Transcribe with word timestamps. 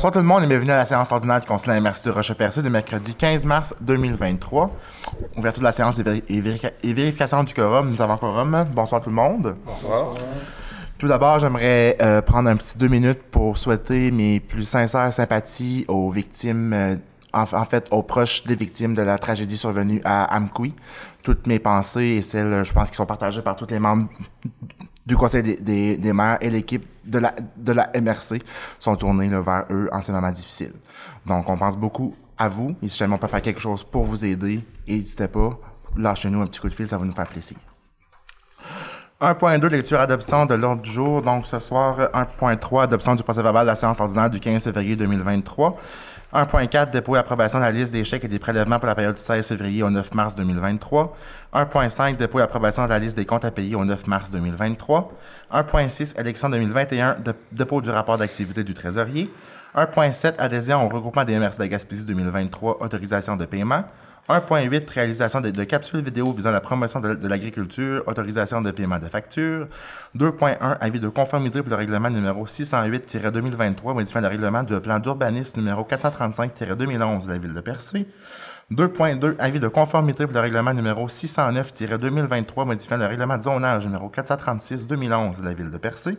Bonsoir 0.00 0.12
tout 0.14 0.18
le 0.20 0.24
monde 0.24 0.44
et 0.44 0.46
bienvenue 0.46 0.70
à 0.70 0.78
la 0.78 0.84
séance 0.86 1.12
ordinaire 1.12 1.40
du 1.40 1.46
Conseil 1.46 1.78
de 1.78 2.10
Roche-Percé 2.10 2.62
du 2.62 2.70
mercredi 2.70 3.14
15 3.14 3.44
mars 3.44 3.74
2023. 3.82 4.70
Ouverture 5.36 5.60
de 5.60 5.64
la 5.66 5.72
séance 5.72 5.98
et, 5.98 6.02
véri- 6.02 6.24
et 6.26 6.40
véri- 6.40 6.70
et 6.82 6.94
vérification 6.94 7.44
du 7.44 7.52
quorum. 7.52 7.90
Nous 7.90 8.00
avons 8.00 8.16
quorum. 8.16 8.64
Bonsoir 8.74 9.02
tout 9.02 9.10
le 9.10 9.16
monde. 9.16 9.56
Bonsoir. 9.66 10.14
Tout 10.96 11.06
d'abord, 11.06 11.38
j'aimerais 11.38 11.98
euh, 12.00 12.22
prendre 12.22 12.48
un 12.48 12.56
petit 12.56 12.78
deux 12.78 12.88
minutes 12.88 13.20
pour 13.30 13.58
souhaiter 13.58 14.10
mes 14.10 14.40
plus 14.40 14.62
sincères 14.64 15.12
sympathies 15.12 15.84
aux 15.86 16.10
victimes, 16.10 16.72
euh, 16.72 16.96
en, 17.34 17.42
en 17.42 17.64
fait, 17.66 17.86
aux 17.90 18.02
proches 18.02 18.44
des 18.44 18.56
victimes 18.56 18.94
de 18.94 19.02
la 19.02 19.18
tragédie 19.18 19.58
survenue 19.58 20.00
à 20.06 20.34
Amqui. 20.34 20.74
Toutes 21.22 21.46
mes 21.46 21.58
pensées 21.58 22.16
et 22.16 22.22
celles, 22.22 22.64
je 22.64 22.72
pense, 22.72 22.88
qui 22.90 22.96
sont 22.96 23.04
partagées 23.04 23.42
par 23.42 23.54
tous 23.54 23.66
les 23.70 23.78
membres 23.78 24.08
du 25.10 25.16
Conseil 25.16 25.42
des, 25.42 26.12
maires 26.12 26.38
et 26.40 26.48
l'équipe 26.48 26.86
de 27.04 27.18
la, 27.18 27.90
MRC 28.00 28.40
sont 28.78 28.94
tournées 28.94 29.28
là, 29.28 29.40
vers 29.40 29.64
eux 29.70 29.88
en 29.90 30.00
ces 30.00 30.12
moments 30.12 30.30
difficiles. 30.30 30.72
Donc, 31.26 31.48
on 31.48 31.56
pense 31.56 31.76
beaucoup 31.76 32.14
à 32.38 32.48
vous 32.48 32.76
et 32.80 32.86
si 32.86 32.96
jamais 32.96 33.14
on 33.14 33.18
peut 33.18 33.26
faire 33.26 33.42
quelque 33.42 33.60
chose 33.60 33.82
pour 33.82 34.04
vous 34.04 34.24
aider, 34.24 34.64
n'hésitez 34.86 35.26
pas, 35.26 35.58
lâchez-nous 35.96 36.40
un 36.40 36.46
petit 36.46 36.60
coup 36.60 36.68
de 36.68 36.74
fil, 36.74 36.86
ça 36.86 36.96
va 36.96 37.04
nous 37.04 37.14
faire 37.14 37.26
plaisir. 37.26 37.56
1.2, 39.20 39.66
lecture 39.66 40.00
adoption 40.00 40.46
de 40.46 40.54
l'ordre 40.54 40.82
du 40.82 40.90
jour. 40.90 41.20
Donc, 41.22 41.46
ce 41.46 41.58
soir, 41.58 41.98
1.3, 42.14 42.84
adoption 42.84 43.16
du 43.16 43.24
procès 43.24 43.42
verbal 43.42 43.66
de 43.66 43.70
la 43.70 43.76
séance 43.76 44.00
ordinaire 44.00 44.30
du 44.30 44.38
15 44.38 44.62
février 44.62 44.94
2023. 44.94 45.76
1.4, 46.32 46.90
dépôt 46.90 47.16
et 47.16 47.18
approbation 47.18 47.58
de 47.58 47.64
la 47.64 47.72
liste 47.72 47.92
des 47.92 48.04
chèques 48.04 48.24
et 48.24 48.28
des 48.28 48.38
prélèvements 48.38 48.78
pour 48.78 48.86
la 48.86 48.94
période 48.94 49.16
du 49.16 49.22
16 49.22 49.48
février 49.48 49.82
au 49.82 49.90
9 49.90 50.14
mars 50.14 50.34
2023. 50.36 51.16
1.5, 51.52 52.16
dépôt 52.16 52.38
et 52.38 52.42
approbation 52.42 52.84
de 52.84 52.90
la 52.90 52.98
liste 52.98 53.16
des 53.16 53.24
comptes 53.26 53.44
à 53.44 53.50
payer 53.50 53.74
au 53.74 53.84
9 53.84 54.06
mars 54.06 54.30
2023. 54.30 55.10
1.6, 55.52 56.20
élection 56.20 56.48
2021, 56.48 57.16
de- 57.16 57.34
dépôt 57.50 57.80
du 57.80 57.90
rapport 57.90 58.18
d'activité 58.18 58.62
du 58.62 58.72
trésorier. 58.74 59.28
1.7, 59.74 60.34
adhésion 60.38 60.84
au 60.84 60.88
regroupement 60.88 61.24
des 61.24 61.36
MRC 61.38 61.56
de 61.56 61.62
la 61.62 61.68
Gaspésie 61.68 62.04
2023, 62.04 62.78
autorisation 62.82 63.36
de 63.36 63.44
paiement. 63.46 63.84
1.8, 64.28 64.88
réalisation 64.94 65.40
de, 65.40 65.64
capsules 65.64 66.02
vidéo 66.02 66.32
visant 66.32 66.52
la 66.52 66.60
promotion 66.60 67.00
de, 67.00 67.14
de 67.14 67.26
l'agriculture, 67.26 68.04
autorisation 68.06 68.62
de 68.62 68.70
paiement 68.70 69.00
de 69.00 69.06
factures. 69.06 69.66
2.1, 70.16 70.56
avis 70.80 71.00
de 71.00 71.08
conformité 71.08 71.62
pour 71.62 71.70
le 71.70 71.76
règlement 71.76 72.10
numéro 72.10 72.46
608-2023, 72.46 73.92
modifiant 73.94 74.20
le 74.20 74.28
règlement 74.28 74.62
du 74.62 74.78
plan 74.78 75.00
d'urbanisme 75.00 75.58
numéro 75.58 75.82
435-2011 75.82 77.26
de 77.26 77.32
la 77.32 77.38
ville 77.38 77.54
de 77.54 77.60
Percé. 77.60 78.06
2.2, 78.72 79.34
avis 79.40 79.58
de 79.58 79.66
conformité 79.66 80.26
pour 80.26 80.34
le 80.34 80.40
règlement 80.40 80.72
numéro 80.72 81.08
609-2023, 81.08 82.66
modifiant 82.66 82.98
le 82.98 83.06
règlement 83.06 83.36
de 83.36 83.42
zonage 83.42 83.84
numéro 83.84 84.08
436-2011 84.14 85.40
de 85.40 85.44
la 85.44 85.54
ville 85.54 85.70
de 85.70 85.78
Percé. 85.78 86.16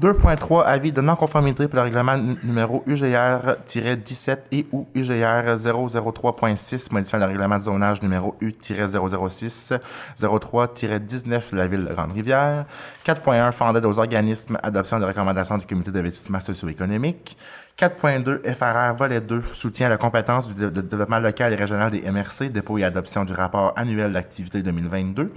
2.3, 0.00 0.64
avis 0.64 0.90
de 0.90 1.00
non-conformité 1.00 1.68
pour 1.68 1.76
le 1.76 1.82
règlement 1.82 2.16
numéro 2.16 2.82
UGR-17 2.88 4.38
et 4.50 4.66
ou 4.72 4.88
UGR 4.96 5.54
003.6, 5.54 6.92
modifiant 6.92 7.18
le 7.20 7.26
règlement 7.26 7.58
de 7.58 7.62
zonage 7.62 8.02
numéro 8.02 8.34
U-006 8.40 9.78
03-19 10.18 11.52
de 11.52 11.56
la 11.56 11.66
ville 11.68 11.84
de 11.84 11.94
Grande-Rivière. 11.94 12.64
4.1, 13.06 13.52
fonds 13.52 13.72
d'aide 13.72 13.86
aux 13.86 14.00
organismes, 14.00 14.58
adoption 14.64 14.98
de 14.98 15.04
recommandations 15.04 15.58
du 15.58 15.66
comité 15.66 15.92
d'investissement 15.92 16.40
socio-économique. 16.40 17.36
4.2, 17.78 18.42
FRR, 18.54 18.94
volet 18.96 19.20
2, 19.20 19.42
soutien 19.52 19.86
à 19.86 19.90
la 19.90 19.96
compétence 19.96 20.48
du 20.52 20.70
développement 20.70 21.18
local 21.18 21.52
et 21.52 21.56
régional 21.56 21.90
des 21.90 22.02
MRC, 22.10 22.50
dépôt 22.50 22.78
et 22.78 22.84
adoption 22.84 23.24
du 23.24 23.32
rapport 23.32 23.72
annuel 23.76 24.12
d'activité 24.12 24.62
2022. 24.62 25.32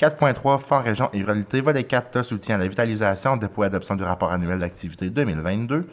4.3, 0.00 0.58
Fonds 0.58 0.80
Région 0.80 1.10
et 1.12 1.18
Ruralité, 1.22 1.60
volet 1.60 1.84
4, 1.84 2.22
soutien 2.22 2.54
à 2.56 2.58
la 2.58 2.66
vitalisation, 2.68 3.36
dépôt 3.36 3.64
et 3.64 3.66
adoption 3.66 3.94
du 3.94 4.04
rapport 4.04 4.32
annuel 4.32 4.58
d'activité 4.60 5.10
2022. 5.10 5.86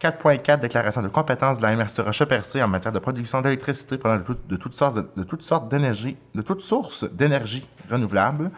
4.4, 0.00 0.60
déclaration 0.60 1.02
de 1.02 1.08
compétences 1.08 1.58
de 1.58 1.62
la 1.62 1.76
MRC 1.76 2.00
Roche-Percé 2.00 2.62
en 2.62 2.68
matière 2.68 2.92
de 2.92 2.98
production 2.98 3.40
d'électricité 3.40 3.98
provenant 3.98 4.20
de, 4.20 4.24
tout- 4.26 4.38
de 4.48 4.56
toutes 4.56 4.74
sortes 4.74 4.96
de, 4.96 5.68
d'énergie, 5.76 6.16
de 6.34 6.42
toutes 6.42 6.62
sources 6.62 7.04
d'énergie 7.12 7.66
renouvelable. 7.90 8.50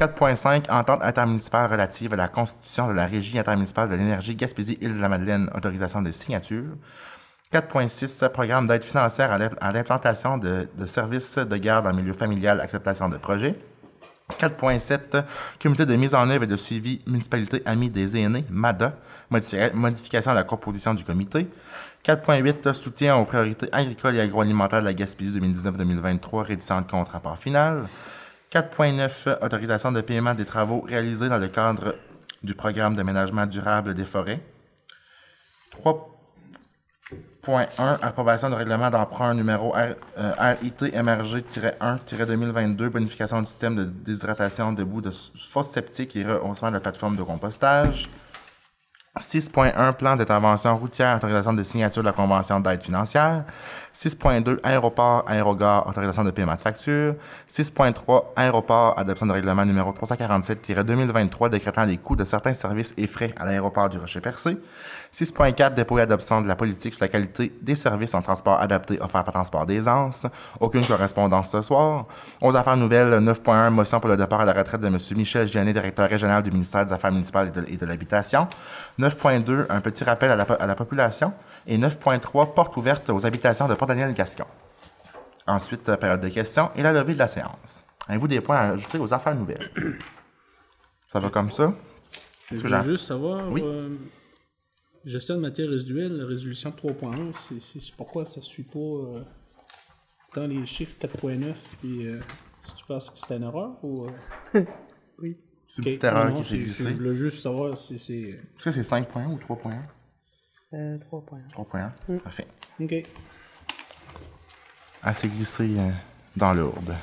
4.5, 0.00 0.70
entente 0.70 1.02
intermunicipale 1.02 1.70
relative 1.70 2.12
à 2.14 2.16
la 2.16 2.28
constitution 2.28 2.88
de 2.88 2.92
la 2.94 3.06
Régie 3.06 3.38
intermunicipale 3.38 3.88
de 3.88 3.94
l'énergie 3.94 4.34
Gaspésie-Île-de-la-Madeleine, 4.34 5.50
autorisation 5.54 6.02
des 6.02 6.12
signatures. 6.12 6.64
4.6, 7.52 8.28
programme 8.30 8.66
d'aide 8.66 8.82
financière 8.82 9.30
à 9.30 9.38
l'im- 9.38 9.54
à 9.60 9.70
l'implantation 9.70 10.36
de, 10.38 10.68
services 10.86 11.38
de 11.38 11.56
garde 11.56 11.86
en 11.86 11.92
milieu 11.94 12.12
familial, 12.12 12.60
acceptation 12.60 13.08
de 13.08 13.16
projet. 13.18 13.54
4.7, 14.40 15.22
comité 15.62 15.86
de 15.86 15.94
mise 15.94 16.14
en 16.14 16.28
œuvre 16.30 16.44
et 16.44 16.48
de 16.48 16.56
suivi 16.56 17.00
municipalité 17.06 17.62
amie 17.66 17.90
des 17.90 18.16
aînés, 18.16 18.44
MADA, 18.50 18.94
modifi- 19.30 19.72
modification 19.74 20.32
de 20.32 20.36
la 20.38 20.42
composition 20.44 20.94
du 20.94 21.04
comité. 21.04 21.46
4.8, 22.04 22.72
soutien 22.72 23.16
aux 23.16 23.26
priorités 23.26 23.68
agricoles 23.70 24.16
et 24.16 24.20
agroalimentaires 24.20 24.80
de 24.80 24.86
la 24.86 24.94
Gaspésie 24.94 25.38
2019-2023, 25.38 26.42
rédition 26.42 26.80
de 26.80 26.90
compte 26.90 27.10
rapport 27.10 27.38
final. 27.38 27.84
4.9, 28.54 29.42
autorisation 29.42 29.90
de 29.90 30.00
paiement 30.00 30.32
des 30.32 30.44
travaux 30.44 30.84
réalisés 30.86 31.28
dans 31.28 31.38
le 31.38 31.48
cadre 31.48 31.96
du 32.44 32.54
programme 32.54 32.94
d'aménagement 32.94 33.46
durable 33.46 33.94
des 33.94 34.04
forêts. 34.04 34.38
3.1, 35.82 37.98
approbation 38.00 38.50
de 38.50 38.54
règlement 38.54 38.90
d'emprunt 38.90 39.34
numéro 39.34 39.72
R, 39.72 39.96
euh, 40.18 40.32
RIT 40.38 40.82
MRG-1-2022, 40.82 42.90
bonification 42.90 43.40
du 43.40 43.46
système 43.46 43.74
de 43.74 43.82
déshydratation 43.82 44.72
de 44.72 44.84
bout 44.84 45.00
de 45.00 45.10
fosse 45.10 45.70
septique 45.70 46.14
et 46.14 46.24
rehaussement 46.24 46.68
de 46.68 46.74
la 46.74 46.80
plateforme 46.80 47.16
de 47.16 47.24
compostage. 47.24 48.08
6.1 49.18 49.94
Plan 49.94 50.14
d'intervention 50.16 50.76
routière, 50.76 51.16
autorisation 51.16 51.52
de 51.52 51.64
signature 51.64 52.02
de 52.02 52.08
la 52.08 52.12
Convention 52.12 52.60
d'aide 52.60 52.82
financière. 52.82 53.44
6.2 53.94 54.58
Aéroport, 54.64 55.24
aérogare, 55.28 55.86
autorisation 55.86 56.24
de 56.24 56.32
paiement 56.32 56.56
de 56.56 56.60
facture. 56.60 57.14
6.3 57.48 58.24
Aéroport, 58.34 58.98
adoption 58.98 59.26
de 59.26 59.32
règlement 59.32 59.64
numéro 59.64 59.92
347-2023 59.92 61.48
décrétant 61.48 61.84
les 61.84 61.96
coûts 61.96 62.16
de 62.16 62.24
certains 62.24 62.54
services 62.54 62.92
et 62.96 63.06
frais 63.06 63.32
à 63.38 63.44
l'aéroport 63.44 63.88
du 63.88 63.98
Rocher-Percé. 63.98 64.58
6.4 65.12 65.74
Dépôt 65.74 65.98
et 65.98 66.02
adoption 66.02 66.40
de 66.40 66.48
la 66.48 66.56
politique 66.56 66.92
sur 66.92 67.04
la 67.04 67.08
qualité 67.08 67.52
des 67.62 67.76
services 67.76 68.14
en 68.14 68.22
transport 68.22 68.60
adapté 68.60 69.00
offerts 69.00 69.22
par 69.22 69.34
Transport 69.34 69.64
des 69.64 69.86
Anses. 69.86 70.26
Aucune 70.58 70.84
correspondance 70.84 71.52
ce 71.52 71.62
soir. 71.62 72.06
Aux 72.42 72.56
affaires 72.56 72.76
nouvelles, 72.76 73.20
9.1 73.20 73.70
Motion 73.70 74.00
pour 74.00 74.10
le 74.10 74.16
départ 74.16 74.40
à 74.40 74.44
la 74.44 74.52
retraite 74.52 74.80
de 74.80 74.88
M. 74.88 74.98
Michel 75.16 75.46
Giannet, 75.46 75.72
directeur 75.72 76.08
régional 76.08 76.42
du 76.42 76.50
ministère 76.50 76.84
des 76.84 76.92
Affaires 76.92 77.12
municipales 77.12 77.52
et 77.68 77.76
de, 77.76 77.86
l'Habitation. 77.86 78.48
9.2 78.98 79.66
Un 79.70 79.80
petit 79.80 80.02
rappel 80.02 80.32
à 80.32 80.66
la 80.66 80.74
population. 80.74 81.32
Et 81.66 81.78
9.3 81.78 82.54
Porte 82.54 82.76
ouverte 82.76 83.10
aux 83.10 83.24
habitations 83.26 83.66
de 83.68 83.74
Port-Daniel-Gascon. 83.74 84.44
Ensuite, 85.46 85.88
euh, 85.88 85.96
période 85.96 86.20
de 86.20 86.28
questions 86.28 86.70
et 86.74 86.82
la 86.82 86.92
levée 86.92 87.14
de 87.14 87.18
la 87.18 87.28
séance. 87.28 87.84
Avez-vous 88.08 88.28
des 88.28 88.40
points 88.40 88.56
à 88.56 88.68
ajouter 88.72 88.98
aux 88.98 89.12
affaires 89.14 89.34
nouvelles? 89.34 89.70
Ça 91.08 91.18
va 91.20 91.30
comme 91.30 91.50
ça? 91.50 91.72
Je 92.50 92.56
j'ai- 92.56 92.82
juste 92.84 93.06
savoir, 93.06 93.50
Oui. 93.50 93.62
euh, 93.64 93.96
gestion 95.04 95.36
de 95.36 95.40
matière 95.40 95.68
résiduelle, 95.68 96.16
la 96.16 96.26
résolution 96.26 96.70
3.1, 96.70 97.32
c'est- 97.60 97.94
pourquoi 97.96 98.24
ça 98.26 98.42
suit 98.42 98.64
pas 98.64 98.78
euh, 98.78 99.22
dans 100.34 100.46
les 100.46 100.66
chiffres 100.66 100.96
4.9, 100.98 101.54
puis 101.80 102.06
euh, 102.06 102.20
si 102.66 102.74
tu 102.74 102.84
penses 102.86 103.10
que 103.10 103.18
c'est 103.18 103.36
une 103.36 103.44
erreur 103.44 103.76
ou... 103.82 104.06
euh, 104.54 104.64
Oui. 105.18 105.38
C'est 105.66 105.78
une 105.78 105.84
petite 105.84 106.04
erreur 106.04 106.30
non, 106.30 106.36
qui 106.36 106.44
s'est 106.44 106.56
glissée. 106.58 106.88
Je 106.90 106.94
voulais 106.94 107.14
juste 107.14 107.42
savoir 107.42 107.78
si 107.78 107.98
c'est... 107.98 108.20
Est-ce 108.20 108.64
que 108.64 108.70
c'est 108.70 108.82
5.1 108.82 109.26
ou 109.28 109.38
3.1? 109.38 109.78
Euh, 110.74 110.98
3 110.98 111.20
points. 111.22 111.38
3.1. 111.56 112.18
Parfait. 112.18 112.46
Ok. 112.80 112.92
Elle 115.06 115.14
s'est 115.14 115.28
glissée 115.28 115.76
euh, 115.78 115.90
dans 116.36 116.52
l'ordre. 116.52 116.94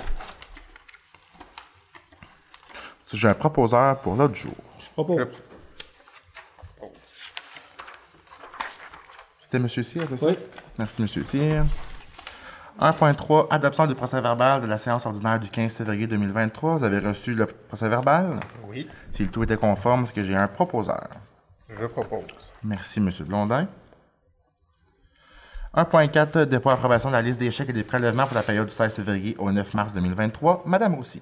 J'ai 3.13 3.27
un 3.27 3.33
proposeur 3.33 3.99
pour 3.99 4.15
l'autre 4.15 4.35
jour. 4.35 4.55
Je 4.83 4.89
propose. 4.91 5.27
C'était 9.39 9.57
M. 9.57 9.67
Cyr, 9.67 10.05
c'est 10.07 10.17
ça? 10.17 10.27
Oui. 10.27 10.37
Merci, 10.77 11.01
M. 11.01 11.07
Cyr. 11.07 11.65
1.3, 12.79 13.47
adoption 13.51 13.85
du 13.85 13.95
procès 13.95 14.19
verbal 14.21 14.61
de 14.61 14.65
la 14.67 14.77
séance 14.77 15.05
ordinaire 15.05 15.39
du 15.39 15.49
15 15.49 15.75
février 15.77 16.07
2023. 16.07 16.77
Vous 16.77 16.83
avez 16.83 16.99
reçu 16.99 17.35
le 17.35 17.45
procès 17.45 17.87
verbal? 17.89 18.39
Oui, 18.67 18.89
Si 19.11 19.23
le 19.23 19.29
tout 19.29 19.43
était 19.43 19.57
conforme, 19.57 20.03
est-ce 20.03 20.13
que 20.13 20.23
j'ai 20.23 20.35
un 20.35 20.47
proposeur? 20.47 21.09
Je 21.79 21.85
propose. 21.85 22.25
Merci, 22.63 22.99
M. 22.99 23.09
Blondin. 23.27 23.67
1.4, 25.75 26.45
dépôt 26.45 26.69
approbation 26.69 27.09
de 27.09 27.15
la 27.15 27.21
liste 27.21 27.39
des 27.39 27.49
chèques 27.49 27.69
et 27.69 27.73
des 27.73 27.83
prélèvements 27.83 28.25
pour 28.25 28.35
la 28.35 28.43
période 28.43 28.67
du 28.67 28.73
16 28.73 28.95
février 28.95 29.35
au 29.39 29.51
9 29.51 29.73
mars 29.73 29.93
2023. 29.93 30.63
Madame 30.65 30.95
Roussy. 30.95 31.21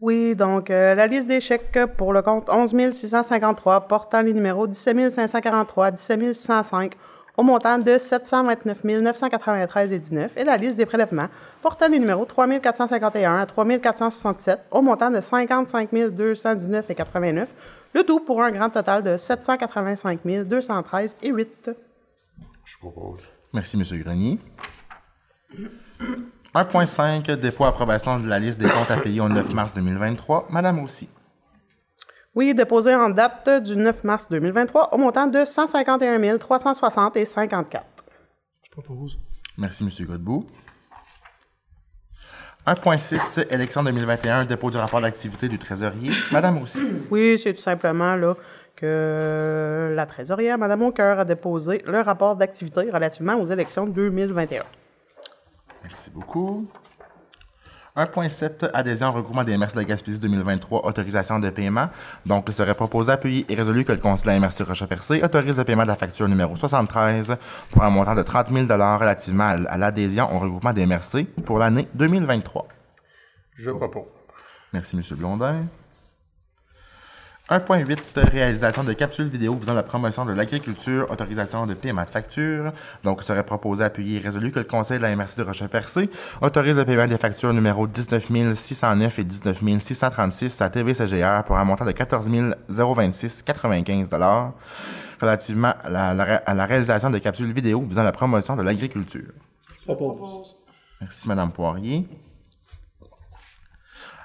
Oui, 0.00 0.34
donc 0.34 0.70
euh, 0.70 0.94
la 0.94 1.06
liste 1.06 1.26
des 1.26 1.40
chèques 1.40 1.78
pour 1.96 2.12
le 2.12 2.22
compte 2.22 2.48
11 2.50 2.92
653 2.92 3.88
portant 3.88 4.22
les 4.22 4.32
numéros 4.32 4.66
17 4.66 5.10
543, 5.10 5.90
17 5.90 6.32
605 6.34 6.94
au 7.36 7.42
montant 7.42 7.78
de 7.78 7.98
729 7.98 8.84
993 8.84 9.92
et 9.92 9.98
19 9.98 10.36
et 10.36 10.44
la 10.44 10.56
liste 10.56 10.76
des 10.76 10.86
prélèvements 10.86 11.28
portant 11.62 11.88
les 11.88 11.98
numéros 11.98 12.24
3 12.24 12.58
451 12.58 13.36
à 13.36 13.46
3 13.46 13.78
467 13.78 14.60
au 14.70 14.82
montant 14.82 15.10
de 15.10 15.20
55 15.20 15.88
219 15.92 16.90
et 16.90 16.94
89, 16.94 17.54
Le 17.96 18.02
tout 18.02 18.20
pour 18.20 18.42
un 18.42 18.50
grand 18.50 18.68
total 18.68 19.02
de 19.02 19.16
785 19.16 20.20
213 20.44 21.16
et 21.22 21.30
8. 21.30 21.70
Je 22.66 22.76
propose. 22.76 23.20
Merci, 23.54 23.78
M. 23.78 24.02
Grenier. 24.02 24.38
1.5, 26.54 27.36
dépôt 27.36 27.64
approbation 27.64 28.18
de 28.18 28.28
la 28.28 28.38
liste 28.38 28.60
des 28.60 28.68
comptes 28.68 28.90
à 28.90 28.98
payer 28.98 29.22
au 29.22 29.30
9 29.30 29.50
mars 29.54 29.72
2023. 29.72 30.48
Madame 30.50 30.80
aussi. 30.80 31.08
Oui, 32.34 32.52
déposé 32.52 32.94
en 32.94 33.08
date 33.08 33.62
du 33.62 33.74
9 33.74 34.04
mars 34.04 34.28
2023 34.28 34.92
au 34.92 34.98
montant 34.98 35.26
de 35.26 35.46
151 35.46 36.36
360 36.36 37.16
et 37.16 37.24
54. 37.24 37.82
Je 38.62 38.70
propose. 38.72 39.18
Merci, 39.56 39.84
M. 39.84 40.06
Godbout. 40.06 40.46
1.6, 42.66 43.46
élection 43.50 43.84
2021, 43.84 44.44
dépôt 44.44 44.70
du 44.70 44.76
rapport 44.76 45.00
d'activité 45.00 45.46
du 45.46 45.56
trésorier. 45.56 46.10
Madame 46.32 46.60
aussi. 46.60 46.82
Oui, 47.10 47.38
c'est 47.38 47.54
tout 47.54 47.60
simplement 47.60 48.16
là 48.16 48.34
que 48.74 49.92
la 49.94 50.04
trésorière, 50.06 50.58
Mme 50.58 50.82
Aucoeur, 50.82 51.20
a 51.20 51.24
déposé 51.24 51.82
le 51.86 52.00
rapport 52.00 52.34
d'activité 52.34 52.90
relativement 52.90 53.36
aux 53.36 53.44
élections 53.44 53.86
2021. 53.86 54.64
Merci 55.84 56.10
beaucoup. 56.10 56.66
1.7, 57.96 58.70
adhésion 58.72 59.08
au 59.08 59.12
regroupement 59.12 59.44
des 59.44 59.56
MRC 59.56 59.72
de 59.72 59.78
la 59.80 59.84
Gaspésie 59.84 60.20
2023, 60.20 60.86
autorisation 60.86 61.38
de 61.38 61.50
paiement. 61.50 61.88
Donc, 62.24 62.44
il 62.48 62.54
serait 62.54 62.74
proposé, 62.74 63.12
appuyé 63.12 63.46
et 63.48 63.54
résolu 63.54 63.84
que 63.84 63.92
le 63.92 63.98
conseil 63.98 64.26
de 64.36 64.40
la 64.40 64.46
MRC 64.46 64.64
Rocher-Percé 64.66 65.22
autorise 65.22 65.56
le 65.56 65.64
paiement 65.64 65.82
de 65.82 65.88
la 65.88 65.96
facture 65.96 66.28
numéro 66.28 66.54
73 66.54 67.36
pour 67.70 67.82
un 67.82 67.90
montant 67.90 68.14
de 68.14 68.22
30 68.22 68.50
000 68.52 68.66
relativement 68.66 69.44
à 69.44 69.76
à 69.76 69.78
l'adhésion 69.78 70.34
au 70.34 70.38
regroupement 70.38 70.72
des 70.72 70.86
MRC 70.86 71.24
pour 71.44 71.58
l'année 71.58 71.88
2023. 71.94 72.66
Je 73.54 73.70
propose. 73.70 74.04
Merci, 74.72 74.96
M. 74.96 75.02
Blondin. 75.16 75.64
1.8, 77.48 78.18
réalisation 78.28 78.82
de 78.82 78.92
capsules 78.92 79.28
vidéo 79.28 79.54
visant 79.54 79.74
la 79.74 79.84
promotion 79.84 80.24
de 80.24 80.32
l'agriculture, 80.32 81.08
autorisation 81.10 81.64
de 81.66 81.74
paiement 81.74 82.02
de 82.02 82.10
factures. 82.10 82.72
Donc, 83.04 83.18
il 83.20 83.24
serait 83.24 83.44
proposé, 83.44 83.84
appuyé 83.84 84.16
et 84.16 84.18
résolu 84.22 84.50
que 84.50 84.58
le 84.58 84.64
Conseil 84.64 84.98
de 84.98 85.02
la 85.04 85.14
MRC 85.14 85.36
de 85.38 85.44
Rocher-Percé 85.44 86.10
autorise 86.42 86.76
le 86.76 86.84
paiement 86.84 87.06
des 87.06 87.18
factures 87.18 87.52
numéro 87.52 87.86
19 87.86 88.54
609 88.56 89.18
et 89.20 89.24
19 89.24 89.60
636 89.80 90.60
à 90.60 90.70
TVCGR 90.70 91.44
pour 91.44 91.56
un 91.56 91.62
montant 91.64 91.84
de 91.84 91.92
14 91.92 92.28
026,95 92.28 94.52
relativement 95.20 95.72
à 95.84 95.88
la, 95.88 96.14
la- 96.14 96.42
à 96.44 96.52
la 96.54 96.66
réalisation 96.66 97.10
de 97.10 97.18
capsules 97.18 97.52
vidéo 97.52 97.80
visant 97.82 98.02
la 98.02 98.10
promotion 98.12 98.56
de 98.56 98.62
l'agriculture. 98.62 99.30
Je 99.72 99.78
propose. 99.84 100.56
Merci, 101.00 101.28
Madame 101.28 101.52
Poirier. 101.52 102.08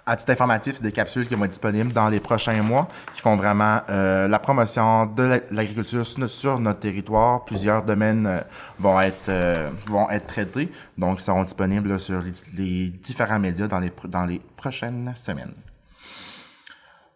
À 0.06 0.16
titre 0.16 0.32
informatif, 0.32 0.76
c'est 0.76 0.84
des 0.84 0.92
capsules 0.92 1.28
qui 1.28 1.36
vont 1.36 1.44
être 1.46 1.52
disponibles 1.52 1.94
dans 1.94 2.10
les 2.10 2.20
prochains 2.20 2.62
mois, 2.64 2.88
qui 3.14 3.22
font 3.22 3.36
vraiment 3.36 3.82
euh, 3.90 4.28
la 4.28 4.40
promotion 4.40 5.06
de 5.06 5.24
la- 5.24 5.40
l'agriculture 5.52 6.06
sur, 6.06 6.60
notre- 6.60 6.80
territoire. 6.80 7.46
Plusieurs 7.46 7.84
domaines 7.84 8.26
euh, 8.26 8.40
vont 8.80 9.00
être 9.00 9.30
euh, 9.30 9.70
vont 9.86 10.10
être 10.10 10.26
traités, 10.26 10.72
donc 10.98 11.20
ils 11.22 11.24
seront 11.24 11.44
disponibles 11.44 12.00
sur 12.00 12.20
les, 12.58 12.90
différents 12.90 13.38
médias 13.40 13.68
dans 13.68 13.80
les 13.80 13.92
dans 14.06 14.26
les 14.26 14.42
prochaines 14.58 15.14
semaines. 15.16 15.54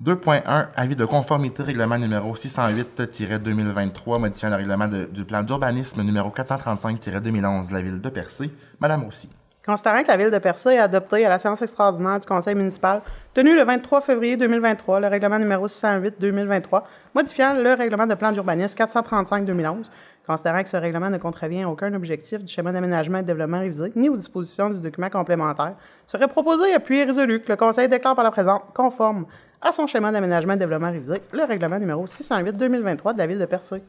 2.1 0.03 0.67
Avis 0.75 0.95
de 0.95 1.05
conformité 1.05 1.63
règlement 1.63 1.97
numéro 1.97 2.35
608-2023 2.35 4.19
modifiant 4.19 4.49
le 4.49 4.55
règlement 4.57 4.87
du 4.89 5.23
plan 5.23 5.41
d'urbanisme 5.41 6.01
numéro 6.03 6.29
435-2011 6.29 7.69
de 7.69 7.73
la 7.73 7.81
ville 7.81 8.01
de 8.01 8.09
Percé. 8.09 8.51
Madame 8.79 9.05
aussi. 9.05 9.29
Considérant 9.65 10.03
que 10.03 10.07
la 10.09 10.17
Ville 10.17 10.29
de 10.29 10.37
Percé 10.37 10.77
a 10.77 10.83
adopté 10.83 11.25
à 11.25 11.29
la 11.29 11.39
séance 11.39 11.59
extraordinaire 11.63 12.19
du 12.19 12.27
Conseil 12.27 12.53
municipal 12.53 13.01
tenue 13.33 13.55
le 13.55 13.63
23 13.63 14.01
février 14.01 14.37
2023 14.37 14.99
le 14.99 15.07
règlement 15.07 15.39
numéro 15.39 15.67
608-2023 15.67 16.83
modifiant 17.15 17.53
le 17.55 17.73
règlement 17.73 18.05
de 18.05 18.13
plan 18.13 18.31
d'urbanisme 18.31 18.77
435-2011, 18.77 19.89
considérant 20.27 20.61
que 20.61 20.69
ce 20.69 20.77
règlement 20.77 21.09
ne 21.09 21.17
contrevient 21.17 21.63
à 21.63 21.69
aucun 21.69 21.91
objectif 21.95 22.43
du 22.43 22.53
schéma 22.53 22.71
d'aménagement 22.71 23.17
et 23.17 23.21
de 23.23 23.27
développement 23.27 23.59
révisé 23.59 23.91
ni 23.95 24.07
aux 24.07 24.17
dispositions 24.17 24.69
du 24.69 24.81
document 24.81 25.09
complémentaire, 25.09 25.73
serait 26.05 26.27
proposé, 26.27 26.71
appuyé 26.71 27.01
et 27.01 27.05
résolu 27.05 27.41
que 27.41 27.51
le 27.51 27.55
Conseil 27.55 27.89
déclare 27.89 28.15
par 28.15 28.23
la 28.23 28.31
présente 28.31 28.65
conforme 28.75 29.25
à 29.61 29.71
son 29.71 29.87
schéma 29.87 30.11
d'aménagement 30.11 30.53
et 30.53 30.57
de 30.57 30.59
développement 30.59 30.91
révisé 30.91 31.23
le 31.31 31.43
règlement 31.43 31.79
numéro 31.79 32.05
608-2023 32.05 33.13
de 33.13 33.17
la 33.17 33.25
Ville 33.25 33.39
de 33.39 33.45
Percé. 33.45 33.81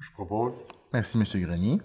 Je 0.00 0.12
propose. 0.12 0.54
Merci, 0.92 1.16
M. 1.16 1.42
Grenier. 1.46 1.78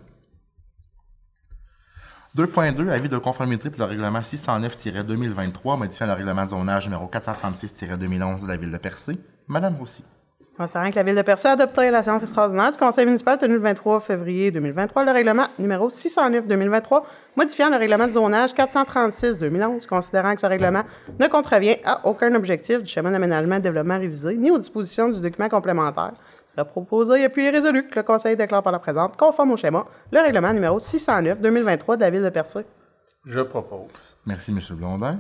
2.2 2.37 2.89
Avis 2.89 3.09
de 3.09 3.17
conformité 3.17 3.69
pour 3.69 3.79
le 3.79 3.85
règlement 3.85 4.19
609-2023 4.19 5.77
modifiant 5.77 6.05
le 6.05 6.13
règlement 6.13 6.45
de 6.45 6.51
zonage 6.51 6.85
numéro 6.85 7.09
436-2011 7.11 8.43
de 8.43 8.47
la 8.47 8.55
ville 8.55 8.71
de 8.71 8.77
Percé. 8.77 9.17
Madame 9.49 9.75
Roussy. 9.75 10.05
Considérant 10.57 10.91
que 10.91 10.95
la 10.95 11.03
Ville 11.03 11.15
de 11.15 11.21
Percé 11.23 11.49
a 11.49 11.51
adopté 11.51 11.91
la 11.91 12.03
séance 12.03 12.23
extraordinaire 12.23 12.71
du 12.71 12.77
Conseil 12.77 13.05
municipal 13.05 13.37
tenue 13.37 13.55
le 13.55 13.59
23 13.59 13.99
février 13.99 14.49
2023 14.51 15.03
le 15.03 15.11
règlement 15.11 15.47
numéro 15.59 15.89
609-2023 15.89 17.03
modifiant 17.35 17.69
le 17.69 17.75
règlement 17.75 18.07
de 18.07 18.11
zonage 18.13 18.53
436-2011, 18.53 19.85
considérant 19.85 20.33
que 20.33 20.41
ce 20.41 20.45
règlement 20.45 20.83
ne 21.19 21.27
contrevient 21.27 21.77
à 21.83 22.05
aucun 22.05 22.33
objectif 22.35 22.81
du 22.81 22.89
schéma 22.89 23.11
d'aménagement 23.11 23.55
et 23.55 23.59
développement 23.59 23.99
révisé 23.99 24.37
ni 24.37 24.51
aux 24.51 24.57
dispositions 24.57 25.09
du 25.09 25.19
document 25.19 25.49
complémentaire, 25.49 26.13
sera 26.55 26.65
proposé 26.65 27.23
et 27.23 27.29
puis 27.29 27.49
résolu 27.49 27.87
que 27.87 27.95
le 27.95 28.03
Conseil 28.03 28.35
déclare 28.35 28.63
par 28.63 28.71
la 28.71 28.79
présente, 28.79 29.17
conforme 29.17 29.51
au 29.51 29.57
schéma, 29.57 29.85
le 30.11 30.19
règlement 30.19 30.53
numéro 30.53 30.79
609-2023 30.79 31.95
de 31.95 32.01
la 32.01 32.09
Ville 32.09 32.23
de 32.23 32.29
Percé. 32.29 32.59
Je 33.25 33.41
propose. 33.41 34.17
Merci, 34.25 34.51
M. 34.51 34.59
Blondin. 34.77 35.19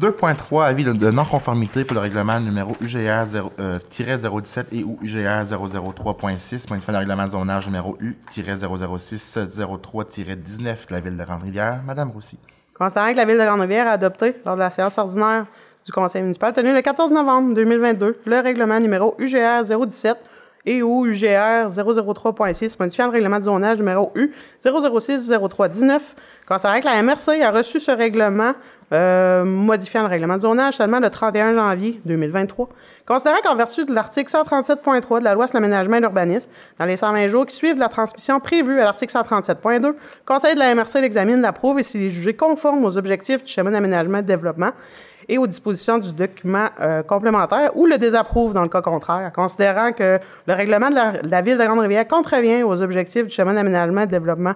2.3 0.00 0.64
Avis 0.64 0.84
de- 0.84 0.92
de 0.92 1.10
non-conformité 1.10 1.84
pour 1.84 1.94
le 1.96 2.00
règlement 2.00 2.38
numéro 2.38 2.76
UGR 2.80 3.24
0, 3.26 3.52
euh, 3.58 3.80
017 3.90 4.68
et 4.72 4.84
ou 4.84 4.96
UGR 5.02 5.44
003.6 5.44 6.70
modifiant 6.70 6.92
le 6.92 6.98
règlement 7.00 7.24
de 7.26 7.30
zonage 7.30 7.66
numéro 7.66 7.96
U-006-03-19 8.00 10.86
de 10.88 10.92
la 10.94 11.00
ville 11.00 11.16
de 11.16 11.24
Grande-Rivière. 11.24 11.80
Madame 11.84 12.10
Roussy. 12.12 12.38
Considérant 12.78 13.10
que 13.10 13.16
la 13.16 13.24
Ville 13.24 13.38
de 13.38 13.44
Grande-Rivière 13.44 13.88
a 13.88 13.92
adopté, 13.92 14.36
lors 14.46 14.54
de 14.54 14.60
la 14.60 14.70
séance 14.70 14.96
ordinaire 14.98 15.46
du 15.88 15.92
Conseil 15.92 16.20
municipal 16.20 16.52
tenue 16.52 16.74
le 16.74 16.82
14 16.82 17.12
novembre 17.12 17.54
2022, 17.54 18.18
le 18.26 18.40
règlement 18.40 18.78
numéro 18.78 19.14
UGR 19.18 19.62
017 19.64 20.18
et 20.66 20.82
ou 20.82 21.06
UGR 21.06 21.68
003.6 21.70 22.76
modifiant 22.78 23.06
le 23.06 23.12
règlement 23.12 23.38
de 23.38 23.44
zonage 23.44 23.78
numéro 23.78 24.12
U 24.14 24.30
006-03-19, 24.62 26.00
considérant 26.46 26.80
que 26.80 26.84
la 26.84 27.02
MRC 27.02 27.40
a 27.42 27.50
reçu 27.50 27.80
ce 27.80 27.90
règlement 27.90 28.52
euh, 28.92 29.44
modifiant 29.44 30.02
le 30.02 30.08
règlement 30.08 30.36
de 30.36 30.42
zonage 30.42 30.74
seulement 30.74 31.00
le 31.00 31.08
31 31.08 31.54
janvier 31.54 32.02
2023, 32.04 32.68
considérant 33.06 33.38
qu'en 33.42 33.56
vertu 33.56 33.86
de 33.86 33.94
l'article 33.94 34.30
137.3 34.30 35.20
de 35.20 35.24
la 35.24 35.32
loi 35.32 35.46
sur 35.46 35.56
l'aménagement 35.56 35.96
et 35.96 36.00
l'urbanisme, 36.00 36.50
dans 36.76 36.84
les 36.84 36.96
120 36.96 37.28
jours 37.28 37.46
qui 37.46 37.56
suivent 37.56 37.78
la 37.78 37.88
transmission 37.88 38.40
prévue 38.40 38.78
à 38.78 38.84
l'article 38.84 39.14
137.2, 39.14 39.86
le 39.86 39.96
Conseil 40.26 40.54
de 40.54 40.58
la 40.58 40.74
MRC 40.74 41.00
l'examine, 41.00 41.40
l'approuve 41.40 41.78
et 41.78 41.82
s'il 41.82 42.02
est 42.02 42.10
jugé 42.10 42.34
conforme 42.34 42.84
aux 42.84 42.98
objectifs 42.98 43.42
du 43.42 43.50
schéma 43.50 43.70
d'aménagement 43.70 44.18
et 44.18 44.22
de 44.22 44.26
développement 44.26 44.72
et 45.28 45.38
aux 45.38 45.46
dispositions 45.46 45.98
du 45.98 46.12
document 46.12 46.68
euh, 46.80 47.02
complémentaire 47.02 47.76
ou 47.76 47.86
le 47.86 47.98
désapprouve 47.98 48.52
dans 48.52 48.62
le 48.62 48.68
cas 48.68 48.82
contraire, 48.82 49.30
considérant 49.32 49.92
que 49.92 50.18
le 50.46 50.54
règlement 50.54 50.90
de 50.90 51.28
la, 51.28 51.42
Ville 51.42 51.58
de 51.58 51.64
Grande-Rivière 51.64 52.08
contrevient 52.08 52.62
aux 52.62 52.82
objectifs 52.82 53.24
du 53.24 53.30
schéma 53.30 53.52
d'aménagement 53.52 54.02
et 54.02 54.06
de 54.06 54.10
développement 54.10 54.54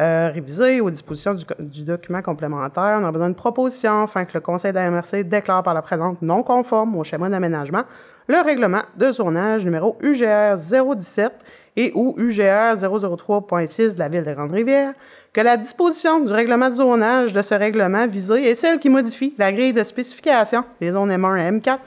euh, 0.00 0.30
révisé 0.32 0.80
aux 0.80 0.90
dispositions 0.90 1.34
du, 1.58 1.84
document 1.84 2.22
complémentaire. 2.22 2.98
On 3.00 3.04
a 3.04 3.12
besoin 3.12 3.28
de 3.28 3.34
propositions 3.34 4.04
afin 4.04 4.24
que 4.24 4.32
le 4.34 4.40
Conseil 4.40 4.72
de 4.72 4.76
la 4.76 4.90
MRC 4.90 5.24
déclare 5.24 5.62
par 5.62 5.74
la 5.74 5.82
présente 5.82 6.22
non 6.22 6.42
conforme 6.42 6.96
au 6.96 7.04
schéma 7.04 7.28
d'aménagement 7.28 7.82
le 8.26 8.44
règlement 8.44 8.82
de 8.96 9.12
zonage 9.12 9.64
numéro 9.64 9.98
UGR 10.00 10.56
017 10.56 11.32
et 11.76 11.92
ou 11.94 12.14
UGR 12.16 12.76
003.6 12.76 13.94
de 13.94 13.98
la 13.98 14.08
Ville 14.08 14.24
de 14.24 14.32
Grande-Rivière, 14.32 14.94
que 15.32 15.40
la 15.40 15.56
disposition 15.56 16.20
du 16.20 16.32
règlement 16.32 16.68
de 16.68 16.74
zonage 16.74 17.32
de 17.32 17.42
ce 17.42 17.54
règlement 17.54 18.06
visé 18.06 18.50
est 18.50 18.54
celle 18.54 18.78
qui 18.78 18.88
modifie 18.88 19.34
la 19.38 19.52
grille 19.52 19.72
de 19.72 19.82
spécification 19.82 20.64
des 20.80 20.90
zones 20.92 21.10
M1 21.12 21.36
et 21.38 21.50
M4, 21.58 21.78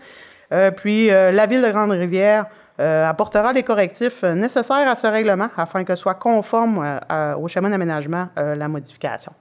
euh, 0.54 0.72
puis 0.72 1.12
euh, 1.12 1.32
la 1.32 1.46
Ville 1.46 1.62
de 1.62 1.70
Grande-Rivière 1.70 2.46
euh, 2.80 3.08
apportera 3.08 3.52
les 3.54 3.64
correctifs 3.64 4.24
euh, 4.24 4.34
nécessaires 4.34 4.88
à 4.90 4.96
ce 4.96 5.08
règlement 5.08 5.50
afin 5.58 5.84
que 5.84 5.94
soit 5.96 6.16
conforme 6.16 6.80
euh, 6.84 6.98
à- 7.10 7.38
au 7.38 7.48
schéma 7.48 7.70
d'aménagement 7.70 8.30
euh, 8.38 8.56
la 8.56 8.68
modification. 8.68 9.34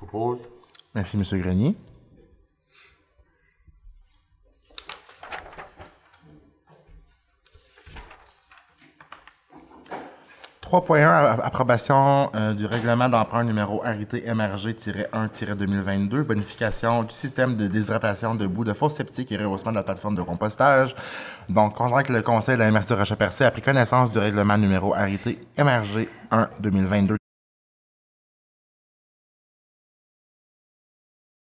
Je 0.00 0.06
propose. 0.06 0.40
Merci, 0.94 1.16
M. 1.16 1.40
Grenier. 1.40 1.76
«3.1 10.72 11.06
a- 11.06 11.32
Approbation 11.44 12.30
euh, 12.34 12.54
du 12.54 12.64
règlement 12.64 13.06
d'emprunt 13.10 13.44
numéro 13.44 13.82
arrêté 13.84 14.20
MRG-1-2022, 14.26 16.22
bonification 16.22 17.02
du 17.02 17.14
système 17.14 17.56
de 17.56 17.66
déshydratation 17.66 18.34
de 18.34 18.46
boue 18.46 18.64
de 18.64 18.72
fosse 18.72 18.94
septique 18.94 19.30
et 19.32 19.36
rehaussement 19.36 19.70
de 19.72 19.76
la 19.76 19.82
plateforme 19.82 20.14
de 20.16 20.22
compostage. 20.22 20.96
Donc, 21.50 21.74
considérant 21.74 22.02
que 22.02 22.12
le 22.14 22.22
Conseil 22.22 22.54
de 22.56 22.60
la 22.62 22.70
MRC 22.70 22.88
de 22.88 22.94
Rocher-Percé 22.94 23.44
a 23.44 23.50
pris 23.50 23.60
connaissance 23.60 24.12
du 24.12 24.18
règlement 24.18 24.56
numéro 24.56 24.94
arrêté 24.94 25.38
MRG-1-2022 25.58 27.16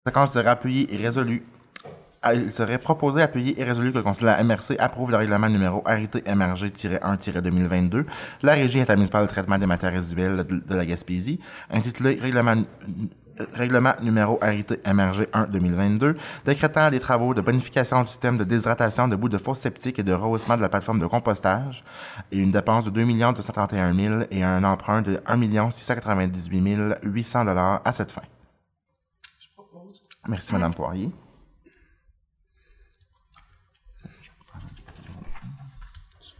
conséquence, 0.04 0.30
il 0.30 0.34
serait 0.34 0.50
appuyé 0.50 0.94
et 0.94 0.98
résolu. 0.98 1.46
Il 2.32 2.50
serait 2.52 2.78
proposé, 2.78 3.20
appuyé 3.22 3.60
et 3.60 3.64
résolu 3.64 3.92
que 3.92 3.98
le 3.98 4.02
Conseil 4.02 4.22
de 4.22 4.28
la 4.28 4.42
MRC 4.42 4.76
approuve 4.78 5.10
le 5.10 5.18
règlement 5.18 5.48
numéro 5.48 5.82
RIT-MRG-1-2022, 5.84 8.06
la 8.42 8.54
Régie 8.54 8.80
intermunicipale 8.80 9.26
de 9.26 9.30
traitement 9.30 9.58
des 9.58 9.66
matières 9.66 9.92
résiduelles 9.92 10.38
de, 10.38 10.58
de 10.58 10.74
la 10.74 10.86
Gaspésie, 10.86 11.38
intitulé 11.70 12.18
Règlement 12.20 12.64
Règlement 13.52 13.94
numéro 14.00 14.38
RIT-MRG 14.40 15.26
1-2022, 15.32 16.14
décrétant 16.44 16.88
les 16.88 17.00
travaux 17.00 17.34
de 17.34 17.40
bonification 17.40 18.02
du 18.02 18.08
système 18.08 18.38
de 18.38 18.44
déshydratation 18.44 19.08
de 19.08 19.16
bouts 19.16 19.28
de 19.28 19.38
fosse 19.38 19.58
septique 19.58 19.98
et 19.98 20.04
de 20.04 20.12
rehaussement 20.12 20.56
de 20.56 20.62
la 20.62 20.68
plateforme 20.68 21.00
de 21.00 21.06
compostage, 21.06 21.84
et 22.30 22.38
une 22.38 22.52
dépense 22.52 22.84
de 22.84 22.90
2 22.90 23.04
231 23.04 23.92
000 23.92 24.14
et 24.30 24.44
un 24.44 24.62
emprunt 24.62 25.02
de 25.02 25.20
1 25.26 25.70
698 25.70 26.98
800 27.02 27.46
à 27.84 27.92
cette 27.92 28.12
fin. 28.12 28.22
Merci, 30.28 30.52
Madame 30.52 30.72
Poirier. 30.72 31.10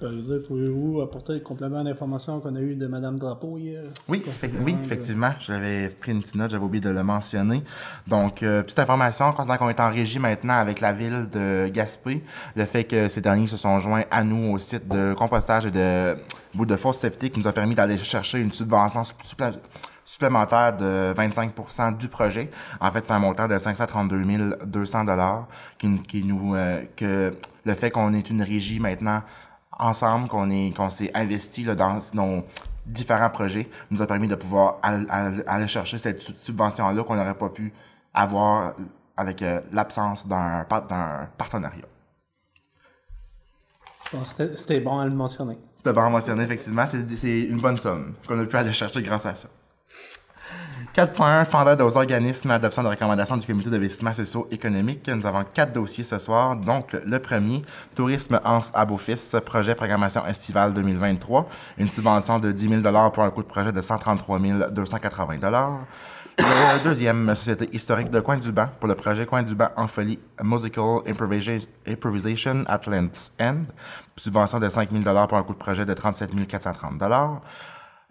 Superviseur, 0.04 0.40
pouvez-vous 0.46 1.00
apporter 1.00 1.32
le 1.32 1.40
complément 1.40 1.82
d'information 1.82 2.38
qu'on 2.38 2.54
a 2.56 2.60
eu 2.60 2.74
de 2.74 2.86
Mme 2.86 3.18
Drapeau 3.18 3.56
hier? 3.56 3.80
Oui, 4.06 4.22
effec- 4.26 4.52
oui, 4.62 4.76
effectivement. 4.84 5.30
J'avais 5.40 5.88
pris 5.88 6.12
une 6.12 6.20
petite 6.20 6.34
note, 6.34 6.50
j'avais 6.50 6.62
oublié 6.62 6.82
de 6.84 6.90
le 6.90 7.02
mentionner. 7.02 7.62
Donc, 8.06 8.42
euh, 8.42 8.62
petite 8.62 8.78
information, 8.80 9.32
considérant 9.32 9.56
qu'on 9.56 9.70
est 9.70 9.80
en 9.80 9.88
régie 9.90 10.18
maintenant 10.18 10.58
avec 10.58 10.82
la 10.82 10.92
ville 10.92 11.26
de 11.32 11.68
Gaspé, 11.68 12.22
le 12.54 12.64
fait 12.66 12.84
que 12.84 13.08
ces 13.08 13.22
derniers 13.22 13.46
se 13.46 13.56
sont 13.56 13.78
joints 13.78 14.04
à 14.10 14.22
nous 14.24 14.52
au 14.52 14.58
site 14.58 14.86
de 14.88 15.14
compostage 15.14 15.64
et 15.64 15.70
de 15.70 16.16
bout 16.52 16.66
de 16.66 16.76
fosse 16.76 16.98
septique 16.98 17.38
nous 17.38 17.48
a 17.48 17.52
permis 17.52 17.74
d'aller 17.74 17.96
chercher 17.96 18.40
une 18.42 18.52
subvention 18.52 19.00
supplé- 19.04 19.54
supplémentaire 20.04 20.76
de 20.76 21.14
25% 21.16 21.96
du 21.96 22.08
projet. 22.08 22.50
En 22.78 22.90
fait, 22.90 23.04
c'est 23.06 23.12
un 23.14 23.18
montant 23.20 23.48
de 23.48 23.56
532 23.58 24.22
200 24.66 25.04
dollars 25.04 25.46
qui, 25.78 25.98
qui 26.02 26.24
nous 26.24 26.54
euh, 26.54 26.82
que 26.94 27.32
le 27.64 27.72
fait 27.72 27.90
qu'on 27.90 28.12
est 28.12 28.28
une 28.28 28.42
régie 28.42 28.80
maintenant 28.80 29.22
ensemble, 29.78 30.28
qu'on 30.28 30.50
est 30.50 30.72
qu'on 30.76 30.90
s'est 30.90 31.10
investi 31.14 31.64
là, 31.64 31.74
dans 31.74 31.98
nos 32.14 32.44
différents 32.86 33.30
projets, 33.30 33.68
nous 33.90 34.02
a 34.02 34.06
permis 34.06 34.28
de 34.28 34.34
pouvoir 34.34 34.76
al- 34.82 35.06
al- 35.08 35.44
aller 35.46 35.68
chercher 35.68 35.98
cette 35.98 36.22
su- 36.22 36.34
subvention-là 36.36 37.02
qu'on 37.04 37.14
n'aurait 37.16 37.34
pas 37.34 37.48
pu 37.48 37.72
avoir 38.12 38.74
avec 39.16 39.40
euh, 39.42 39.60
l'absence 39.72 40.26
d'un 40.26 40.64
par- 40.68 40.86
d'un 40.86 41.28
partenariat. 41.38 41.84
C'était- 44.24 44.56
c'était 44.56 44.80
bon 44.80 44.98
à 45.00 45.06
le 45.06 45.14
mentionner. 45.14 45.58
C'est 45.76 45.86
devant 45.86 46.08
mentionner, 46.10 46.44
effectivement, 46.44 46.84
c'est 46.86 47.40
une 47.42 47.60
bonne 47.60 47.78
somme 47.78 48.14
qu'on 48.28 48.38
a 48.38 48.44
pu 48.44 48.56
aller 48.56 48.72
chercher 48.72 49.02
grâce 49.02 49.26
à 49.26 49.34
ça. 49.34 49.48
4.1, 50.94 51.44
fondeur 51.46 51.84
aux 51.84 51.96
organismes, 51.96 52.52
adoption 52.52 52.84
de 52.84 52.88
recommandations 52.88 53.36
du 53.36 53.44
comité 53.44 53.68
d'investissement 53.68 54.14
socio-économique. 54.14 55.08
Nous 55.08 55.26
avons 55.26 55.42
quatre 55.52 55.72
dossiers 55.72 56.04
ce 56.04 56.18
soir. 56.20 56.54
Donc, 56.54 56.92
le- 56.92 57.18
premier, 57.18 57.62
Tourisme 57.96 58.40
Hans 58.44 58.60
à 58.72 58.84
Beaufils, 58.84 59.34
projet 59.44 59.74
programmation 59.74 60.24
estivale 60.24 60.72
2023. 60.72 61.48
Une 61.78 61.90
subvention 61.90 62.38
de 62.38 62.52
10 62.52 62.80
000 62.82 63.10
pour 63.10 63.24
un 63.24 63.30
coût 63.30 63.42
de 63.42 63.48
projet 63.48 63.72
de 63.72 63.80
133 63.80 64.38
280 64.70 65.38
Le 66.38 66.82
deuxième, 66.84 67.34
Société 67.34 67.68
historique 67.72 68.10
de 68.10 68.20
Coin-du-Banc, 68.20 68.68
pour 68.78 68.88
le 68.88 68.94
projet 68.94 69.26
Coin-du-Banc 69.26 69.70
en 69.76 69.88
folie 69.88 70.20
Musical 70.44 71.00
Improvisa- 71.08 71.66
Improvisation 71.88 72.62
at 72.68 72.82
Land's 72.86 73.32
End. 73.40 73.64
Subvention 74.16 74.60
de 74.60 74.68
5 74.68 74.90
000 74.92 75.02
pour 75.26 75.38
un 75.38 75.42
coût 75.42 75.54
de 75.54 75.58
projet 75.58 75.84
de 75.84 75.92
37 75.92 76.30
430 76.46 76.98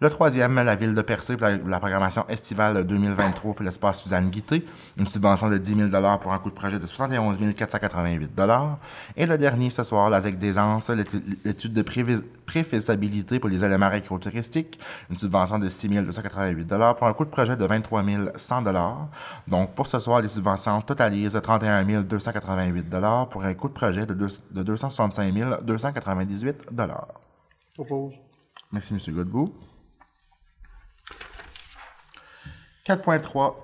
le 0.00 0.10
troisième, 0.10 0.56
la 0.56 0.74
ville 0.74 0.94
de 0.94 1.02
Percé 1.02 1.36
pour 1.36 1.46
la, 1.46 1.56
la 1.56 1.78
programmation 1.78 2.26
estivale 2.28 2.84
2023 2.84 3.54
pour 3.54 3.64
l'espace 3.64 4.02
Suzanne 4.02 4.28
Guité, 4.28 4.66
une 4.98 5.06
subvention 5.06 5.48
de 5.48 5.56
10 5.56 5.90
000 5.90 6.18
pour 6.20 6.32
un 6.32 6.38
coût 6.40 6.50
de 6.50 6.54
projet 6.54 6.78
de 6.80 6.86
71 6.86 7.38
488 7.56 8.30
Et 9.16 9.26
le 9.26 9.38
dernier 9.38 9.70
ce 9.70 9.84
soir, 9.84 10.10
la 10.10 10.20
ZEC 10.20 10.36
des 10.38 10.58
Anses, 10.58 10.90
l'étude 11.44 11.72
de 11.72 11.82
préfaisabilité 12.44 13.38
pour 13.38 13.48
les 13.48 13.64
éléments 13.64 13.88
récro-touristiques, 13.88 14.78
une 15.10 15.16
subvention 15.16 15.58
de 15.60 15.68
6 15.68 15.88
288 15.88 16.68
pour 16.98 17.06
un 17.06 17.12
coût 17.12 17.24
de 17.24 17.30
projet 17.30 17.56
de 17.56 17.64
23 17.64 18.04
100 18.36 18.62
Donc 19.46 19.74
pour 19.74 19.86
ce 19.86 20.00
soir, 20.00 20.20
les 20.20 20.28
subventions 20.28 20.80
totalisent 20.82 21.40
31 21.40 22.02
288 22.02 22.86
pour 23.30 23.44
un 23.44 23.54
coût 23.54 23.68
de 23.68 23.74
projet 23.74 24.06
de, 24.06 24.14
deux- 24.14 24.26
de 24.50 24.62
265 24.64 25.62
298 25.62 26.56
Propose. 27.74 28.12
Merci, 28.72 28.94
M. 28.94 29.14
Godbout. 29.14 29.52
4.3, 32.86 33.54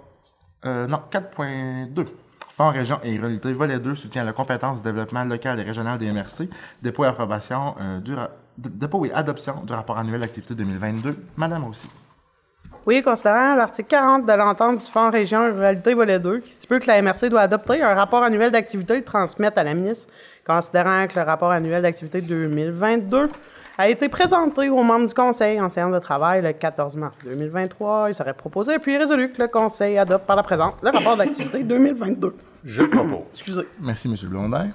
euh, 0.66 0.86
non, 0.86 1.00
4.2. 1.10 2.06
Fonds 2.52 2.70
région 2.70 3.00
et 3.02 3.16
ruralité, 3.16 3.52
volet 3.52 3.78
2, 3.78 3.94
soutient 3.94 4.24
la 4.24 4.32
compétence 4.32 4.78
du 4.78 4.82
développement 4.82 5.24
local 5.24 5.58
et 5.60 5.62
régional 5.62 5.98
des 5.98 6.10
MRC, 6.10 6.48
dépôt 6.82 7.04
et 7.04 7.08
approbation, 7.08 7.74
euh, 7.80 8.00
du 8.00 8.14
dépôt 8.56 9.06
adoption 9.14 9.62
du 9.64 9.72
rapport 9.72 9.98
annuel 9.98 10.20
d'activité 10.20 10.54
2022. 10.54 11.16
Madame 11.36 11.64
aussi. 11.64 11.88
Oui, 12.86 13.02
considérant 13.02 13.56
l'article 13.56 13.88
40 13.88 14.26
de 14.26 14.32
l'entente 14.32 14.78
du 14.78 14.86
Fonds 14.86 15.10
Région 15.10 15.46
et 15.46 15.50
Ruralité 15.50 15.94
Volet 15.94 16.18
2, 16.18 16.40
qui 16.40 16.52
stipule 16.52 16.80
que 16.80 16.86
la 16.86 17.00
MRC 17.02 17.28
doit 17.28 17.42
adopter 17.42 17.82
un 17.82 17.94
rapport 17.94 18.22
annuel 18.22 18.50
d'activité 18.50 18.96
et 18.96 19.02
transmettre 19.02 19.58
à 19.58 19.64
la 19.64 19.74
ministre, 19.74 20.12
considérant 20.46 21.06
que 21.06 21.18
le 21.18 21.24
rapport 21.24 21.50
annuel 21.50 21.82
d'activité 21.82 22.22
2022 22.22 23.28
a 23.80 23.88
été 23.88 24.10
présenté 24.10 24.68
aux 24.68 24.82
membres 24.82 25.06
du 25.06 25.14
Conseil 25.14 25.58
en 25.58 25.70
séance 25.70 25.94
de 25.94 25.99
travail 25.99 26.42
le 26.42 26.52
14 26.52 26.96
mars 26.96 27.16
2023, 27.25 28.10
il 28.10 28.14
serait 28.14 28.34
proposé 28.34 28.78
puis 28.78 28.99
résolu 28.99 29.32
que 29.32 29.40
le 29.40 29.49
Conseil 29.49 29.96
adopte 29.96 30.26
par 30.26 30.37
la 30.37 30.42
présente 30.42 30.75
le 30.82 30.90
rapport 30.90 31.16
d'activité 31.16 31.62
2022. 31.64 32.37
Je 32.62 32.82
propose. 32.82 33.25
Excusez. 33.32 33.66
Merci, 33.80 34.08
M. 34.08 34.28
Blondin. 34.28 34.68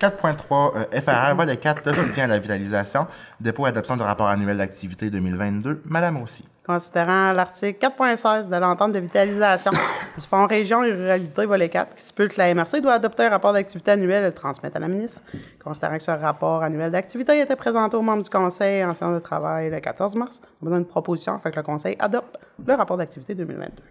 4.3 0.00 0.72
euh, 0.76 1.00
FRR, 1.00 1.36
volet 1.36 1.56
4, 1.58 1.94
soutien 1.94 2.24
à 2.24 2.28
la 2.28 2.38
vitalisation, 2.38 3.06
dépôt 3.40 3.66
et 3.66 3.68
adoption 3.68 3.96
du 3.96 4.02
rapport 4.02 4.28
annuel 4.28 4.56
d'activité 4.56 5.10
2022. 5.10 5.82
Madame 5.84 6.22
aussi. 6.22 6.46
Considérant 6.66 7.32
l'article 7.32 7.78
4.16 7.78 8.48
de 8.48 8.56
l'entente 8.56 8.92
de 8.92 8.98
vitalisation 8.98 9.70
du 10.16 10.24
Fonds 10.24 10.46
Région 10.46 10.82
et 10.82 10.92
Ruralité 10.92 11.44
Volet 11.44 11.68
4, 11.68 11.94
qui 11.94 12.02
stipule 12.02 12.28
que 12.28 12.38
la 12.38 12.54
MRC 12.54 12.80
doit 12.80 12.94
adopter 12.94 13.24
un 13.24 13.28
rapport 13.28 13.52
d'activité 13.52 13.90
annuel 13.90 14.22
et 14.22 14.26
le 14.28 14.32
transmettre 14.32 14.76
à 14.76 14.80
la 14.80 14.88
ministre. 14.88 15.22
Considérant 15.62 15.98
que 15.98 16.02
ce 16.02 16.10
rapport 16.10 16.62
annuel 16.62 16.90
d'activité 16.90 17.32
a 17.32 17.42
été 17.42 17.54
présenté 17.54 17.98
aux 17.98 18.02
membres 18.02 18.22
du 18.22 18.30
Conseil 18.30 18.82
en 18.82 18.94
séance 18.94 19.14
de 19.14 19.20
travail 19.20 19.68
le 19.68 19.78
14 19.78 20.14
mars, 20.14 20.40
on 20.62 20.66
donne 20.66 20.78
une 20.78 20.86
proposition 20.86 21.34
afin 21.34 21.50
que 21.50 21.56
le 21.56 21.62
Conseil 21.62 21.96
adopte 21.98 22.38
le 22.66 22.74
rapport 22.74 22.96
d'activité 22.96 23.34
2022. 23.34 23.82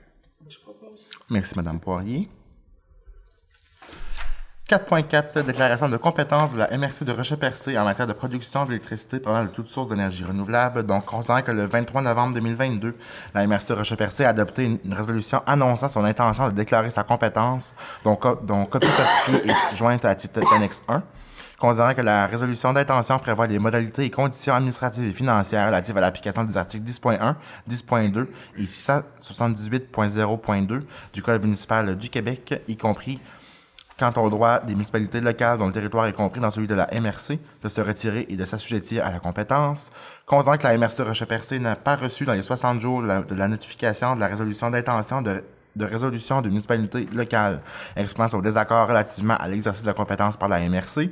Merci, 1.30 1.56
Madame 1.56 1.80
Poirier. 1.80 2.28
4.4 4.70 5.44
Déclaration 5.44 5.90
de 5.90 5.98
compétence 5.98 6.54
de 6.54 6.60
la 6.60 6.78
MRC 6.78 7.04
de 7.04 7.12
Rocher-Percé 7.12 7.78
en 7.78 7.84
matière 7.84 8.08
de 8.08 8.14
production 8.14 8.66
d'électricité 8.66 9.20
provenant 9.20 9.44
de 9.44 9.50
toutes 9.50 9.68
sources 9.68 9.90
d'énergie 9.90 10.24
renouvelable. 10.24 10.84
Donc, 10.84 11.04
considérant 11.04 11.42
que 11.42 11.52
le 11.52 11.66
23 11.66 12.02
novembre 12.02 12.34
2022, 12.36 12.96
la 13.34 13.46
MRC 13.46 13.68
de 13.68 13.74
Rocher-Percé 13.74 14.24
a 14.24 14.30
adopté 14.30 14.64
une, 14.64 14.80
résolution 14.94 15.44
annonçant 15.46 15.90
son 15.90 16.06
intention 16.06 16.48
de 16.48 16.54
déclarer 16.54 16.92
sa 16.92 17.04
compétence, 17.04 17.76
dont, 18.06 18.18
dont 18.44 18.66
copie 18.66 18.88
certifiée 18.88 19.52
est 19.52 19.76
jointe 19.76 20.06
à 20.06 20.16
titre 20.16 20.40
d'annexe 20.40 20.82
1. 20.88 21.04
Considérant 21.60 21.94
que 21.94 22.02
la 22.02 22.26
résolution 22.28 22.72
d'intention 22.72 23.20
prévoit 23.20 23.48
les 23.48 23.60
modalités 23.60 24.06
et 24.06 24.10
conditions 24.10 24.56
administratives 24.56 25.10
et 25.10 25.12
financières 25.12 25.68
relatives 25.68 25.98
à 25.98 26.02
l'application 26.02 26.46
des 26.46 26.56
articles 26.56 26.90
10.1, 26.90 27.36
10.2 27.70 28.28
et 28.58 28.64
678.0.2 28.64 30.84
du 31.14 31.22
Code 31.22 31.42
municipal 31.42 31.98
du 31.98 32.10
Québec, 32.10 32.62
y 32.70 32.78
compris 32.78 33.20
quant 34.12 34.24
au 34.24 34.30
droit 34.30 34.60
des 34.60 34.74
municipalités 34.74 35.22
locales 35.22 35.58
dont 35.58 35.68
le 35.68 35.72
territoire 35.72 36.08
est 36.08 36.14
compris 36.14 36.42
dans 36.42 36.52
celui 36.52 36.68
de 36.68 36.76
la 36.76 36.88
MRC 36.92 37.40
de 37.62 37.70
se 37.70 37.82
retirer 37.82 38.26
et 38.30 38.36
de 38.36 38.46
s'assujettir 38.46 39.06
à 39.06 39.12
la 39.12 39.20
compétence, 39.20 39.92
considérant 40.26 40.58
que 40.58 40.64
la 40.64 40.78
MRC 40.78 40.98
de 40.98 41.04
Rocher-Percé 41.04 41.60
n'a 41.60 41.76
pas 41.76 41.96
reçu 41.96 42.26
dans 42.26 42.34
les 42.34 42.44
60 42.44 42.80
jours 42.80 43.02
de 43.02 43.36
la, 43.36 43.48
notification 43.48 44.16
de 44.16 44.20
la 44.20 44.28
résolution 44.28 44.70
d'intention 44.70 45.22
de, 45.22 45.44
de 45.76 45.86
résolution 45.86 46.42
de 46.42 46.50
municipalité 46.50 47.08
locale 47.14 47.62
exprimant 47.96 48.28
son 48.28 48.40
désaccord 48.40 48.88
relativement 48.88 49.36
à 49.36 49.48
l'exercice 49.48 49.84
de 49.84 49.88
la 49.88 49.94
compétence 49.94 50.38
par 50.38 50.50
la 50.50 50.60
MRC, 50.68 51.10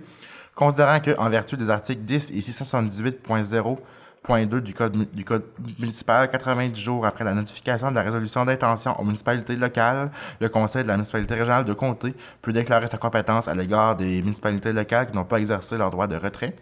considérant 0.55 0.99
que, 0.99 1.17
en 1.17 1.29
vertu 1.29 1.55
des 1.57 1.69
articles 1.69 2.01
10 2.01 2.31
et 2.31 2.39
678.0 2.39 3.77
Point 4.23 4.45
2 4.45 4.61
du 4.61 4.73
code, 4.75 5.07
du 5.13 5.25
code 5.25 5.43
municipal, 5.79 6.29
90 6.29 6.79
jours 6.79 7.05
après 7.07 7.23
la 7.23 7.33
notification 7.33 7.89
de 7.89 7.95
la 7.95 8.03
résolution 8.03 8.45
d'intention 8.45 8.99
aux 8.99 9.03
municipalités 9.03 9.55
locales, 9.55 10.11
le 10.39 10.47
conseil 10.47 10.83
de 10.83 10.87
la 10.89 10.93
municipalité 10.95 11.33
régionale 11.33 11.65
de 11.65 11.73
comté 11.73 12.13
peut 12.43 12.53
déclarer 12.53 12.85
sa 12.85 12.99
compétence 12.99 13.47
à 13.47 13.55
l'égard 13.55 13.95
des 13.95 14.21
municipalités 14.21 14.73
locales 14.73 15.09
qui 15.09 15.15
n'ont 15.15 15.25
pas 15.25 15.39
exercé 15.39 15.75
leur 15.75 15.89
droit 15.89 16.05
de 16.05 16.15
retrait. 16.17 16.55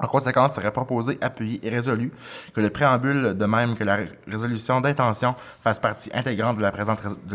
En 0.00 0.08
conséquence, 0.08 0.52
il 0.52 0.54
serait 0.56 0.72
proposé, 0.72 1.16
appuyé 1.20 1.60
et 1.64 1.68
résolu 1.70 2.10
que 2.54 2.60
le 2.60 2.70
préambule, 2.70 3.34
de 3.36 3.44
même 3.46 3.76
que 3.76 3.84
la 3.84 3.96
ré- 3.96 4.08
résolution 4.26 4.80
d'intention, 4.80 5.36
fasse 5.62 5.78
partie 5.78 6.10
intégrante 6.12 6.56
de 6.56 6.62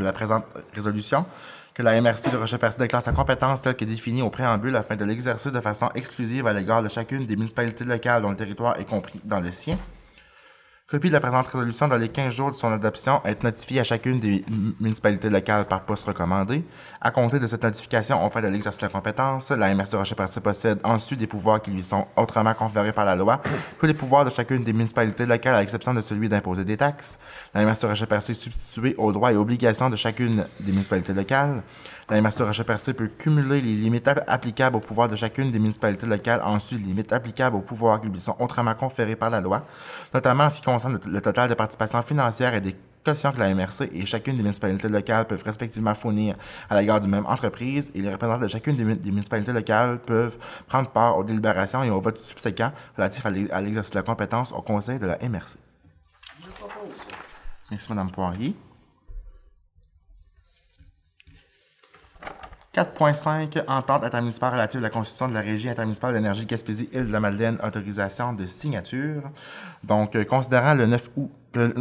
la 0.01 0.11
présente 0.11 0.43
résolution, 0.73 1.25
que 1.75 1.83
la 1.83 2.01
MRC 2.01 2.31
de 2.31 2.37
Rocher-Percé 2.37 2.79
déclare 2.79 3.03
sa 3.03 3.11
compétence 3.11 3.61
telle 3.61 3.75
que 3.75 3.83
définie 3.83 4.21
au 4.21 4.29
préambule 4.29 4.77
afin 4.77 4.95
de 4.95 5.03
l'exercer 5.03 5.51
de 5.51 5.59
façon 5.59 5.89
exclusive 5.93 6.47
à 6.47 6.53
l'égard 6.53 6.81
de 6.81 6.87
chacune 6.87 7.25
des 7.25 7.35
municipalités 7.35 7.83
locales 7.83 8.21
dont 8.21 8.29
le 8.29 8.37
territoire 8.37 8.79
est 8.79 8.85
compris 8.85 9.19
dans 9.25 9.41
le 9.41 9.51
sien, 9.51 9.77
Copie 10.87 11.07
de 11.07 11.13
la 11.13 11.19
présente 11.19 11.47
résolution 11.47 11.87
dans 11.87 11.97
les 11.97 12.09
15 12.09 12.31
jours 12.31 12.51
de 12.51 12.55
son 12.55 12.71
adoption 12.71 13.19
est 13.25 13.41
notifiée 13.43 13.79
à 13.79 13.83
chacune 13.83 14.19
des 14.19 14.45
municipalités 14.79 15.31
locales 15.31 15.65
par 15.65 15.81
poste 15.81 16.05
recommandé. 16.05 16.63
À 17.01 17.09
compter 17.09 17.39
de 17.39 17.47
cette 17.47 17.63
notification, 17.63 18.23
on 18.23 18.29
fait 18.29 18.43
de 18.43 18.49
l'exercice 18.49 18.81
de 18.81 18.85
la 18.85 18.91
compétence. 18.91 19.49
La 19.49 19.73
MRC 19.73 19.95
Rocher-Percé 19.95 20.41
possède 20.41 20.79
ensuite 20.83 21.19
des 21.19 21.25
pouvoirs 21.25 21.59
qui 21.59 21.71
lui 21.71 21.81
sont 21.81 22.05
autrement 22.15 22.53
conférés 22.53 22.91
par 22.91 23.03
la 23.03 23.15
loi. 23.15 23.41
Tous 23.79 23.87
les 23.87 23.95
pouvoirs 23.95 24.25
de 24.25 24.29
chacune 24.29 24.63
des 24.63 24.73
municipalités 24.73 25.25
locales, 25.25 25.55
à 25.55 25.61
l'exception 25.61 25.91
de 25.91 26.01
celui 26.01 26.29
d'imposer 26.29 26.63
des 26.63 26.77
taxes. 26.77 27.19
La 27.55 27.65
MRC 27.65 27.87
Rocher-Percé 27.87 28.33
est 28.33 28.35
substituée 28.35 28.93
aux 28.99 29.11
droits 29.11 29.33
et 29.33 29.37
obligations 29.37 29.89
de 29.89 29.95
chacune 29.95 30.45
des 30.59 30.71
municipalités 30.71 31.13
locales. 31.13 31.63
La 32.07 32.21
MRC 32.21 32.43
Rocher-Percé 32.43 32.93
peut 32.93 33.07
cumuler 33.07 33.59
les 33.59 33.73
limites 33.73 34.07
applicables 34.27 34.75
aux 34.75 34.81
pouvoirs 34.81 35.07
de 35.07 35.15
chacune 35.15 35.49
des 35.49 35.57
municipalités 35.57 36.05
locales, 36.05 36.39
ensuite 36.43 36.79
les 36.81 36.85
limites 36.85 37.11
applicables 37.11 37.55
aux 37.55 37.61
pouvoirs 37.61 37.99
qui 37.99 38.07
lui 38.07 38.19
sont 38.19 38.35
autrement 38.37 38.75
conférés 38.75 39.15
par 39.15 39.31
la 39.31 39.41
loi, 39.41 39.65
notamment 40.13 40.43
en 40.43 40.49
ce 40.51 40.57
qui 40.57 40.61
concerne 40.61 40.74
le, 40.89 40.99
le 41.05 41.21
total 41.21 41.49
de 41.49 41.53
participation 41.53 42.01
financière 42.01 42.53
et 42.53 42.61
des 42.61 42.75
cautions 43.05 43.31
que 43.31 43.37
la 43.39 43.53
MRC 43.53 43.89
et 43.93 44.05
chacune 44.05 44.35
des 44.35 44.41
municipalités 44.41 44.87
locales 44.89 45.25
peuvent 45.27 45.43
respectivement 45.43 45.93
fournir 45.93 46.35
à 46.69 46.79
l'égard 46.79 46.99
d'une 46.99 47.11
même 47.11 47.25
entreprise 47.27 47.91
et 47.93 48.01
les 48.01 48.11
représentants 48.11 48.41
de 48.41 48.47
chacune 48.47 48.75
des, 48.75 48.83
mu- 48.83 48.95
des 48.95 49.11
municipalités 49.11 49.53
locales 49.53 49.99
peuvent 49.99 50.37
prendre 50.67 50.89
part 50.89 51.17
aux 51.17 51.23
délibérations 51.23 51.83
et 51.83 51.89
aux 51.91 52.01
votes 52.01 52.17
subséquents 52.19 52.71
relatifs 52.97 53.25
à 53.25 53.29
l'exercice 53.61 53.91
de 53.91 53.97
la 53.99 54.03
compétence 54.03 54.51
au 54.51 54.61
conseil 54.61 54.97
de 54.99 55.05
la 55.05 55.17
MRC. 55.19 55.57
Merci, 57.71 57.91
Mme 57.93 58.11
Poirier. 58.11 58.55
4.5 62.75 63.63
Entente 63.67 64.03
intermunicipale 64.03 64.51
relative 64.53 64.79
à 64.81 64.83
la 64.83 64.89
constitution 64.89 65.29
de 65.29 65.33
la 65.33 65.39
Régie 65.39 65.69
intermunicipale 65.69 66.11
de 66.11 66.17
l'énergie 66.17 66.45
Gaspésie-Île-de-la-Madeleine, 66.45 67.57
autorisation 67.63 68.33
de 68.33 68.45
signature. 68.45 69.21
Donc, 69.83 70.15
euh, 70.15 70.25
considérant 70.25 70.73
le 70.73 70.85
9 70.85 71.09
août, 71.15 71.31
que- 71.53 71.73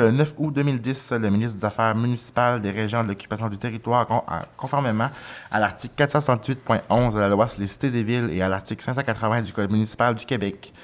le 0.00 0.10
9 0.10 0.34
août 0.36 0.50
2010, 0.52 1.12
le 1.12 1.30
ministre 1.30 1.58
des 1.58 1.64
Affaires 1.64 1.94
municipales, 1.94 2.60
des 2.60 2.70
régions 2.70 3.02
de 3.02 3.08
l'occupation 3.08 3.48
du 3.48 3.56
territoire, 3.56 4.06
à- 4.28 4.42
conformément 4.58 5.08
à 5.50 5.58
l'article 5.58 5.94
468.11 5.96 7.14
de 7.14 7.20
la 7.20 7.30
loi 7.30 7.48
sur 7.48 7.60
les 7.60 7.66
cités 7.66 7.96
et 7.96 8.02
villes 8.02 8.28
et 8.30 8.42
à 8.42 8.48
l'article 8.48 8.82
580 8.84 9.40
du 9.40 9.52
Code 9.54 9.70
municipal 9.70 10.14
du 10.14 10.26
Québec, 10.26 10.74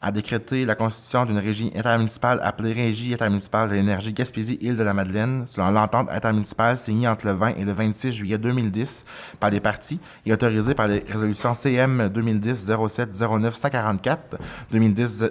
a 0.00 0.12
décrété 0.12 0.64
la 0.66 0.74
constitution 0.74 1.24
d'une 1.24 1.38
régie 1.38 1.72
intermunicipale 1.74 2.40
appelée 2.42 2.72
Régie 2.72 3.14
intermunicipale 3.14 3.70
de 3.70 3.74
l'énergie 3.74 4.12
Gaspésie-Île-de-la-Madeleine, 4.12 5.44
selon 5.46 5.70
l'entente 5.70 6.08
intermunicipale 6.10 6.76
signée 6.76 7.08
entre 7.08 7.26
le 7.26 7.32
20 7.32 7.56
et 7.56 7.64
le 7.64 7.72
26 7.72 8.12
juillet 8.12 8.36
2010 8.36 9.06
par 9.40 9.50
les 9.50 9.60
partis 9.60 10.00
et 10.26 10.32
autorisée 10.32 10.74
par 10.74 10.88
les 10.88 11.04
résolutions 11.08 11.54
CM 11.54 12.08
2010 12.08 12.70
07 12.88 13.10
09 13.18 13.54
144, 13.54 14.36
2010 14.70 15.24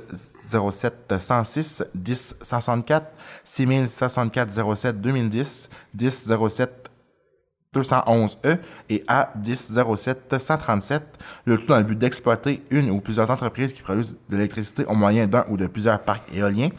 211E 7.74 8.60
et 8.90 9.04
A1007 9.08 10.38
137, 10.38 11.04
le 11.46 11.58
tout 11.58 11.68
dans 11.68 11.78
le 11.78 11.84
but 11.84 11.98
d'exploiter 11.98 12.64
une 12.70 12.90
ou 12.90 13.00
plusieurs 13.00 13.30
entreprises 13.30 13.74
qui 13.74 13.82
produisent 13.82 14.18
de 14.30 14.36
l'électricité 14.36 14.86
au 14.86 14.94
moyen 14.94 15.28
d'un 15.28 15.46
ou 15.50 15.58
de 15.58 15.68
plusieurs 15.68 16.00
parcs 16.00 16.24
éoliens. 16.34 16.70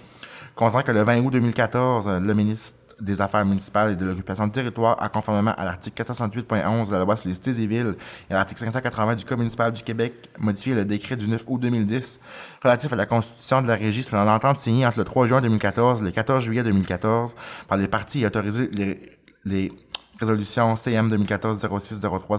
Considérant 0.54 0.84
que 0.84 0.92
le 0.92 1.02
20 1.02 1.20
août 1.20 1.30
2014, 1.30 2.08
le 2.08 2.34
ministre 2.34 2.76
des 3.00 3.20
Affaires 3.20 3.44
municipales 3.44 3.92
et 3.92 3.96
de 3.96 4.06
l'occupation 4.06 4.46
du 4.46 4.52
territoire 4.52 5.02
a 5.02 5.08
conformément 5.08 5.54
à 5.56 5.64
l'article 5.64 6.02
468.11 6.02 6.88
de 6.88 6.92
la 6.92 7.04
loi 7.04 7.16
sur 7.16 7.28
les 7.28 7.34
cités 7.34 7.62
et 7.62 7.66
villes 7.66 7.96
et 8.30 8.32
à 8.32 8.36
l'article 8.36 8.60
580 8.60 9.16
du 9.16 9.24
Code 9.24 9.38
municipal 9.38 9.72
du 9.72 9.82
Québec 9.82 10.30
modifié 10.38 10.74
le 10.74 10.84
décret 10.84 11.16
du 11.16 11.28
9 11.28 11.44
août 11.46 11.60
2010 11.60 12.20
relatif 12.62 12.92
à 12.92 12.96
la 12.96 13.06
constitution 13.06 13.62
de 13.62 13.68
la 13.68 13.74
régie 13.74 14.02
selon 14.02 14.24
l'entente 14.24 14.56
signée 14.56 14.86
entre 14.86 14.98
le 14.98 15.04
3 15.04 15.26
juin 15.26 15.40
2014 15.40 16.02
et 16.02 16.04
le 16.04 16.10
14 16.10 16.44
juillet 16.44 16.62
2014 16.62 17.34
par 17.68 17.78
les 17.78 17.88
partis 17.88 18.22
et 18.22 18.26
autorisé 18.26 18.70
les, 18.72 19.00
les 19.44 19.72
Résolution 20.20 20.76
CM 20.76 21.08
2014 21.08 21.66
06 21.78 22.00
03 22.00 22.38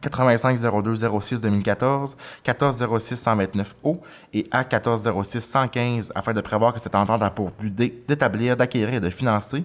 85 0.00 0.58
02 0.82 0.96
06 1.20 1.40
2014, 1.40 2.16
14 2.44 2.86
06 2.98 3.16
129 3.16 3.74
O 3.82 4.00
et 4.32 4.46
A 4.52 4.62
14 4.62 5.02
06 5.24 5.40
115 5.40 6.12
afin 6.14 6.32
de 6.32 6.40
prévoir 6.40 6.72
que 6.72 6.78
cette 6.80 6.94
entente 6.94 7.20
a 7.22 7.30
pour 7.30 7.50
but 7.58 7.74
d'é- 7.74 8.04
d'établir, 8.06 8.56
d'acquérir 8.56 8.94
et 8.94 9.00
de 9.00 9.10
financer, 9.10 9.64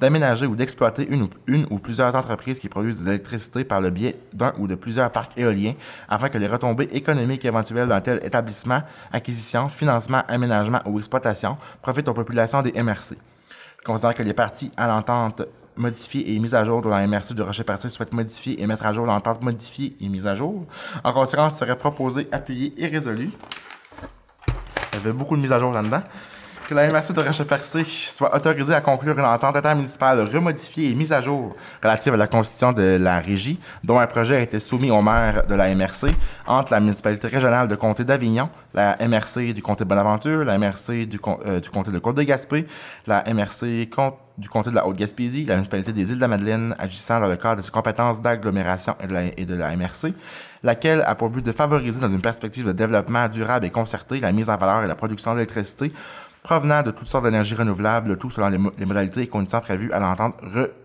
d'aménager 0.00 0.46
ou 0.46 0.56
d'exploiter 0.56 1.06
une 1.10 1.22
ou, 1.22 1.30
une 1.46 1.66
ou 1.70 1.78
plusieurs 1.78 2.14
entreprises 2.14 2.58
qui 2.58 2.68
produisent 2.70 3.00
de 3.00 3.06
l'électricité 3.06 3.64
par 3.64 3.80
le 3.82 3.90
biais 3.90 4.16
d'un 4.32 4.54
ou 4.58 4.66
de 4.66 4.74
plusieurs 4.74 5.10
parcs 5.10 5.36
éoliens 5.36 5.74
afin 6.08 6.30
que 6.30 6.38
les 6.38 6.46
retombées 6.46 6.88
économiques 6.92 7.44
éventuelles 7.44 7.88
d'un 7.88 8.00
tel 8.00 8.20
établissement, 8.24 8.80
acquisition, 9.12 9.68
financement, 9.68 10.22
aménagement 10.28 10.80
ou 10.86 10.98
exploitation 10.98 11.58
profitent 11.82 12.08
aux 12.08 12.14
populations 12.14 12.62
des 12.62 12.72
MRC. 12.82 13.16
Je 13.80 13.84
considère 13.84 14.14
que 14.14 14.22
les 14.22 14.32
parties 14.32 14.72
à 14.78 14.86
l'entente 14.86 15.42
modifiée 15.76 16.34
et 16.34 16.38
mise 16.38 16.54
à 16.54 16.64
jour 16.64 16.82
de 16.82 16.88
la 16.88 17.06
MRC 17.06 17.34
de 17.34 17.42
Rocher-Percé 17.42 17.88
souhaitent 17.88 18.12
modifier 18.12 18.62
et 18.62 18.66
mettre 18.66 18.86
à 18.86 18.92
jour 18.92 19.06
l'entente 19.06 19.42
modifiée 19.42 19.96
et 20.00 20.08
mise 20.08 20.26
à 20.26 20.34
jour. 20.34 20.64
En 21.02 21.12
conséquence, 21.12 21.58
serait 21.58 21.76
proposé, 21.76 22.28
appuyé 22.32 22.72
et 22.76 22.86
résolu. 22.86 23.30
Il 24.92 24.96
y 24.98 25.00
avait 25.02 25.12
beaucoup 25.12 25.36
de 25.36 25.42
mises 25.42 25.52
à 25.52 25.58
jour 25.58 25.72
là-dedans. 25.72 26.02
Que 26.68 26.74
la 26.74 26.90
MRC 26.90 27.12
de 27.12 27.20
Rocher-Percé 27.20 27.84
soit 27.84 28.34
autorisée 28.34 28.72
à 28.72 28.80
conclure 28.80 29.18
une 29.18 29.24
entente 29.26 29.54
intermunicipale 29.54 30.20
remodifiée 30.34 30.88
et 30.90 30.94
mise 30.94 31.12
à 31.12 31.20
jour 31.20 31.54
relative 31.82 32.14
à 32.14 32.16
la 32.16 32.26
constitution 32.26 32.72
de 32.72 32.96
la 32.98 33.18
régie, 33.18 33.60
dont 33.82 33.98
un 33.98 34.06
projet 34.06 34.36
a 34.36 34.40
été 34.40 34.58
soumis 34.60 34.90
au 34.90 35.02
maire 35.02 35.44
de 35.46 35.54
la 35.54 35.74
MRC 35.74 36.06
entre 36.46 36.72
la 36.72 36.80
municipalité 36.80 37.26
régionale 37.28 37.68
de 37.68 37.74
comté 37.74 38.02
d'Avignon, 38.04 38.48
la 38.72 38.96
MRC 39.06 39.52
du 39.52 39.60
comté 39.60 39.84
de 39.84 39.88
Bonaventure, 39.90 40.42
la 40.42 40.56
MRC 40.56 41.04
du, 41.04 41.20
euh, 41.44 41.60
du 41.60 41.68
comté 41.68 41.90
de 41.90 41.98
Côte-de-Gaspé, 41.98 42.66
la 43.06 43.24
MRC 43.30 43.90
com- 43.94 44.12
du 44.36 44.48
comté 44.48 44.70
de 44.70 44.74
la 44.74 44.86
Haute-Gaspésie, 44.86 45.44
la 45.44 45.54
municipalité 45.54 45.92
des 45.92 46.10
îles 46.10 46.16
de 46.16 46.20
la 46.20 46.28
Madeleine, 46.28 46.74
agissant 46.78 47.20
dans 47.20 47.28
le 47.28 47.36
cadre 47.36 47.56
de 47.56 47.62
ses 47.62 47.70
compétences 47.70 48.20
d'agglomération 48.20 48.96
et, 49.00 49.44
de 49.44 49.54
la- 49.54 49.76
MRC, 49.76 50.12
laquelle 50.62 51.02
a 51.06 51.14
pour 51.14 51.30
but 51.30 51.44
de 51.44 51.52
favoriser 51.52 52.00
dans 52.00 52.08
une 52.08 52.20
perspective 52.20 52.66
de 52.66 52.72
développement 52.72 53.28
durable 53.28 53.66
et 53.66 53.70
concerté 53.70 54.18
la 54.20 54.32
mise 54.32 54.50
en 54.50 54.56
valeur 54.56 54.82
et 54.82 54.86
la 54.88 54.94
production 54.96 55.34
d'électricité 55.34 55.92
provenant 56.42 56.82
de 56.82 56.90
toutes 56.90 57.06
sortes 57.06 57.24
d'énergies 57.24 57.54
renouvelables, 57.54 58.08
le 58.08 58.16
tout 58.16 58.28
selon 58.30 58.48
les, 58.48 58.58
les 58.78 58.84
modalités 58.84 59.22
et 59.22 59.26
conditions 59.28 59.60
prévues 59.60 59.92
à 59.92 60.00
l'entente 60.00 60.34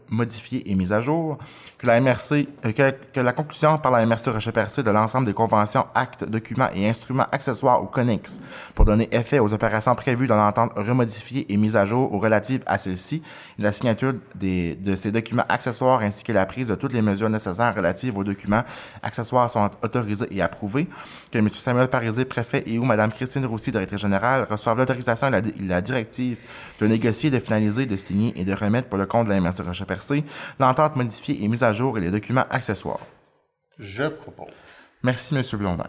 remodifiée 0.10 0.70
et 0.70 0.76
mise 0.76 0.94
à 0.94 1.02
jour, 1.02 1.38
que 1.78 1.88
la 1.88 2.00
MRC, 2.02 2.48
euh, 2.66 2.72
que, 2.72 2.94
que 3.14 3.20
la 3.20 3.34
conclusion 3.34 3.78
par 3.78 3.92
la 3.92 4.06
MRC 4.06 4.28
Rocher-Percé 4.28 4.84
de 4.84 4.92
l'ensemble 4.92 5.26
des 5.26 5.34
conventions, 5.34 5.86
actes, 5.96 6.24
documents 6.26 6.70
et 6.74 6.88
instruments 6.88 7.28
accessoires 7.32 7.82
ou 7.84 7.86
connexes 7.86 8.42
pour 8.76 8.86
donner 8.86 9.08
effet 9.12 9.40
aux 9.40 9.54
opérations 9.54 9.96
prévues 9.96 10.28
dans 10.28 10.36
l'entente 10.36 10.72
remodifiée 10.76 11.46
et 11.52 11.58
mise 11.58 11.76
à 11.76 11.86
jour 11.86 12.12
ou 12.14 12.20
relatives 12.20 12.64
à 12.66 12.78
celle-ci, 12.78 13.22
la 13.58 13.72
signature 13.72 14.14
des, 14.36 14.76
de 14.76 14.96
ces 14.96 15.12
documents 15.12 15.46
accessoires 15.50 16.02
ainsi 16.02 16.24
que 16.24 16.32
la 16.32 16.46
prise 16.46 16.68
de 16.68 16.76
toutes 16.76 16.94
les 16.94 17.02
mesures 17.02 17.30
nécessaires 17.30 17.76
relatives 17.76 18.18
aux 18.18 18.24
documents 18.24 18.64
accessoires 19.04 19.50
sont 19.50 19.70
autorisées 19.82 20.28
et 20.32 20.42
approuvées, 20.42 20.88
que 21.32 21.38
M. 21.38 21.50
Samuel 21.50 21.88
Parisé, 21.88 22.26
préfet, 22.26 22.64
et 22.66 22.78
ou 22.78 22.86
Mme 22.86 23.12
Christine 23.12 23.46
Roussy, 23.46 23.72
directrice 23.72 24.02
générale, 24.02 24.48
reçoivent 24.50 24.78
l'autorisation 24.78 25.28
et 25.28 25.32
la, 25.32 25.42
la 25.60 25.82
directive 25.82 26.38
de 26.80 26.88
négocier, 26.88 27.30
de 27.30 27.40
finaliser, 27.40 27.86
de 27.86 27.96
signer 27.96 28.34
et 28.40 28.46
de 28.46 28.54
remettre 28.54 28.88
pour 28.90 28.98
le 28.98 29.06
compte 29.06 29.26
de 29.28 29.32
la 29.34 29.40
MRC 29.42 29.62
Rocher-Percé 29.66 30.24
l'entente 30.60 30.96
modifiée 30.96 31.44
et 31.44 31.48
mise 31.48 31.64
à 31.64 31.74
jour 31.74 31.98
et 31.98 32.02
les 32.02 32.12
documents 32.12 32.46
accessoires. 32.50 33.00
Je 33.78 34.04
propose. 34.08 34.48
Merci, 35.04 35.36
M. 35.36 35.42
Blondin. 35.54 35.88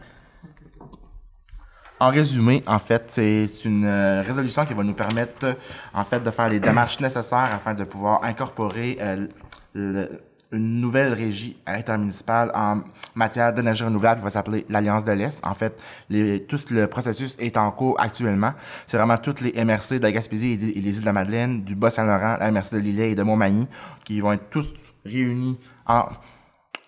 En 1.99 2.09
résumé, 2.11 2.63
en 2.67 2.79
fait, 2.79 3.05
c'est 3.09 3.47
une 3.67 3.85
euh, 3.85 4.23
résolution 4.23 4.65
qui 4.65 4.73
va 4.73 4.83
nous 4.83 4.95
permettre, 4.95 5.57
en 5.93 6.05
fait, 6.05 6.21
de 6.21 6.31
faire 6.31 6.49
les 6.49 6.59
démarches 6.59 6.99
nécessaires 7.01 7.51
afin 7.55 7.75
de 7.75 7.85
pouvoir 7.85 8.25
incorporer 8.25 8.97
euh, 9.01 9.27
le- 9.75 10.09
une 10.53 10.81
nouvelle 10.81 11.13
régie 11.15 11.57
intermunicipale 11.67 12.51
en 12.55 12.81
matière 13.15 13.53
d'énergie 13.53 13.85
renouvelable 13.85 14.21
qui 14.21 14.25
va 14.25 14.31
s'appeler 14.31 14.67
l'Alliance 14.69 15.05
de 15.05 15.13
l'Est. 15.13 15.41
En 15.45 15.55
fait, 15.55 15.79
les, 16.09 16.43
tout 16.45 16.59
le 16.71 16.87
processus 16.87 17.37
est 17.39 17.57
en 17.57 17.71
cours 17.71 18.01
actuellement. 18.01 18.53
C'est 18.87 18.97
vraiment 18.97 19.17
toutes 19.19 19.41
les 19.43 19.53
MRC 19.65 19.99
de 19.99 20.03
la 20.03 20.13
Gaspésie 20.13 20.53
et, 20.53 20.57
des- 20.57 20.73
les 20.73 20.95
îles 20.97 21.01
de 21.03 21.07
la 21.07 21.13
Madeleine, 21.13 21.63
du 21.63 21.75
Bas-Saint-Laurent, 21.75 22.37
la 22.41 22.51
MRC 22.51 22.73
de 22.75 22.79
Lillet 22.81 23.11
et 23.13 23.15
de 23.15 23.23
Montmagny, 23.23 23.67
qui 24.05 24.21
vont 24.21 24.33
être 24.33 24.51
tous 24.51 24.67
réunis 25.05 25.59
en, 25.87 26.07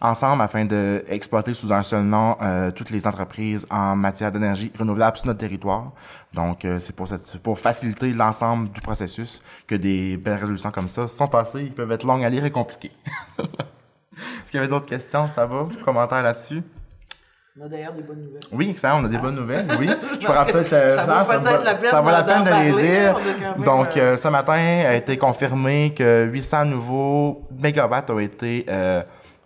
ensemble 0.02 0.42
afin 0.42 0.64
d'exploiter 0.64 1.54
sous 1.54 1.72
un 1.72 1.82
seul 1.82 2.02
nom 2.02 2.36
euh, 2.42 2.70
toutes 2.72 2.90
les 2.90 3.06
entreprises 3.06 3.66
en 3.70 3.94
matière 3.96 4.32
d'énergie 4.32 4.70
renouvelable 4.78 5.16
sur 5.16 5.26
notre 5.28 5.38
territoire. 5.38 5.92
Donc, 6.34 6.64
euh, 6.64 6.78
c'est 6.80 6.94
pour, 6.94 7.06
cette- 7.08 7.24
c'est 7.26 7.40
pour 7.40 7.58
faciliter 7.58 8.12
l'ensemble 8.12 8.68
du 8.70 8.80
processus 8.80 9.40
que 9.66 9.76
des 9.76 10.16
belles 10.16 10.40
résolutions 10.40 10.70
comme 10.72 10.88
ça 10.88 11.06
sont 11.06 11.28
passées. 11.28 11.60
Ils 11.62 11.72
peuvent 11.72 11.92
être 11.92 12.04
longues 12.04 12.24
à 12.24 12.28
lire 12.28 12.44
et 12.44 12.50
compliquées. 12.50 12.92
Est-ce 13.38 14.50
qu'il 14.50 14.54
y 14.54 14.58
avait 14.58 14.68
d'autres 14.68 14.86
questions? 14.88 15.28
Ça 15.34 15.46
va? 15.46 15.66
Commentaires 15.84 16.22
là-dessus? 16.22 16.62
On 17.60 17.66
a 17.66 17.68
d'ailleurs 17.68 17.92
des 17.92 18.02
bonnes 18.02 18.22
nouvelles. 18.22 18.40
Oui, 18.50 18.70
excellent, 18.70 19.02
on 19.02 19.04
a 19.04 19.08
des 19.08 19.18
bonnes 19.18 19.34
nouvelles. 19.36 19.66
Oui, 19.78 19.88
je 20.20 20.26
pourrais 20.26 20.46
peut-être. 20.46 20.72
euh, 20.72 20.88
Ça 20.88 21.04
vaut 21.04 21.26
peut-être 21.30 21.42
va- 21.42 21.64
la 21.64 21.74
peine 21.74 21.90
Ça 21.90 22.00
vaut 22.00 22.10
la 22.10 22.22
d'en 22.22 22.44
peine 22.44 22.44
de 22.44 22.76
les 22.78 22.82
dire. 22.82 23.14
même, 23.56 23.64
Donc, 23.64 23.96
euh, 23.96 24.16
ce 24.16 24.28
matin 24.28 24.54
a 24.54 24.94
été 24.94 25.16
confirmé 25.18 25.92
que 25.94 26.24
800 26.32 26.64
nouveaux 26.66 27.46
mégawatts 27.58 28.08
ont 28.10 28.18
été 28.18 28.64
euh, 28.70 29.02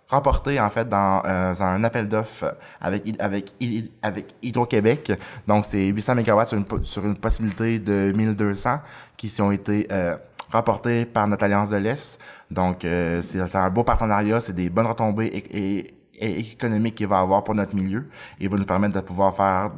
remporté 0.09 0.59
en 0.59 0.69
fait 0.69 0.87
dans 0.87 1.21
euh, 1.25 1.53
un 1.59 1.83
appel 1.83 2.07
d'offres 2.07 2.55
avec 2.81 3.03
avec 3.19 3.53
avec 4.01 4.35
Hydro-Québec. 4.41 5.11
Donc 5.47 5.65
c'est 5.65 5.85
800 5.87 6.15
MW 6.15 6.45
sur 6.45 6.57
une 6.57 6.83
sur 6.83 7.05
une 7.05 7.17
possibilité 7.17 7.79
de 7.79 8.13
1200 8.15 8.79
qui 9.17 9.41
ont 9.41 9.51
été 9.51 9.87
euh, 9.91 10.15
remportés 10.51 11.05
par 11.05 11.27
notre 11.27 11.43
alliance 11.43 11.69
de 11.69 11.77
l'Est. 11.77 12.19
Donc 12.49 12.85
euh, 12.85 13.21
c'est 13.21 13.55
un 13.55 13.69
beau 13.69 13.83
partenariat, 13.83 14.39
c'est 14.39 14.53
des 14.53 14.69
bonnes 14.69 14.87
retombées 14.87 15.27
et, 15.51 15.93
économiques 16.19 16.95
qu'il 16.95 17.07
va 17.07 17.19
avoir 17.19 17.43
pour 17.43 17.53
notre 17.53 17.75
milieu 17.75 18.09
et 18.39 18.47
va 18.47 18.57
nous 18.57 18.65
permettre 18.65 18.95
de 18.95 19.01
pouvoir 19.01 19.35
faire 19.35 19.71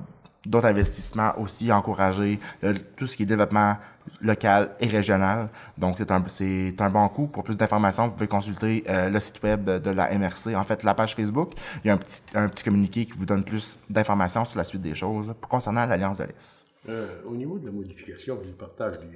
d'autres 0.50 0.66
investissements 0.66 1.40
aussi, 1.40 1.72
encourager 1.72 2.40
euh, 2.64 2.74
tout 2.98 3.08
ce 3.08 3.16
qui 3.16 3.24
est 3.24 3.26
développement 3.26 3.78
local 4.22 4.72
et 4.80 4.88
régional. 4.88 5.50
Donc, 5.78 5.96
c'est 6.00 6.12
un, 6.12 6.24
c'est 6.28 6.76
un 6.80 6.90
bon 6.90 7.08
coup. 7.10 7.28
Pour 7.28 7.44
plus 7.44 7.56
d'informations, 7.56 8.08
vous 8.08 8.14
pouvez 8.14 8.28
consulter 8.28 8.84
euh, 8.90 9.10
le 9.10 9.20
site 9.20 9.42
web 9.44 9.70
de 9.70 9.90
la 9.92 10.18
MRC, 10.18 10.56
en 10.56 10.64
fait, 10.64 10.84
la 10.84 10.96
page 10.96 11.16
Facebook. 11.16 11.52
Il 11.84 11.88
y 11.88 11.92
a 11.92 11.94
un 11.94 11.98
petit, 11.98 12.22
un 12.34 12.50
petit 12.50 12.64
communiqué 12.64 13.06
qui 13.06 13.14
vous 13.14 13.26
donne 13.26 13.44
plus 13.44 13.78
d'informations 13.90 14.44
sur 14.44 14.58
la 14.58 14.64
suite 14.64 14.82
des 14.82 14.96
choses 14.96 15.34
concernant 15.48 15.86
l'Alliance 15.86 16.18
de 16.18 16.24
l'Est. 16.24 16.66
Euh, 16.88 17.22
au 17.26 17.36
niveau 17.36 17.60
de 17.60 17.68
la 17.68 17.72
modification 17.72 18.38
du 18.42 18.52
partage 18.52 19.00
des, 19.00 19.08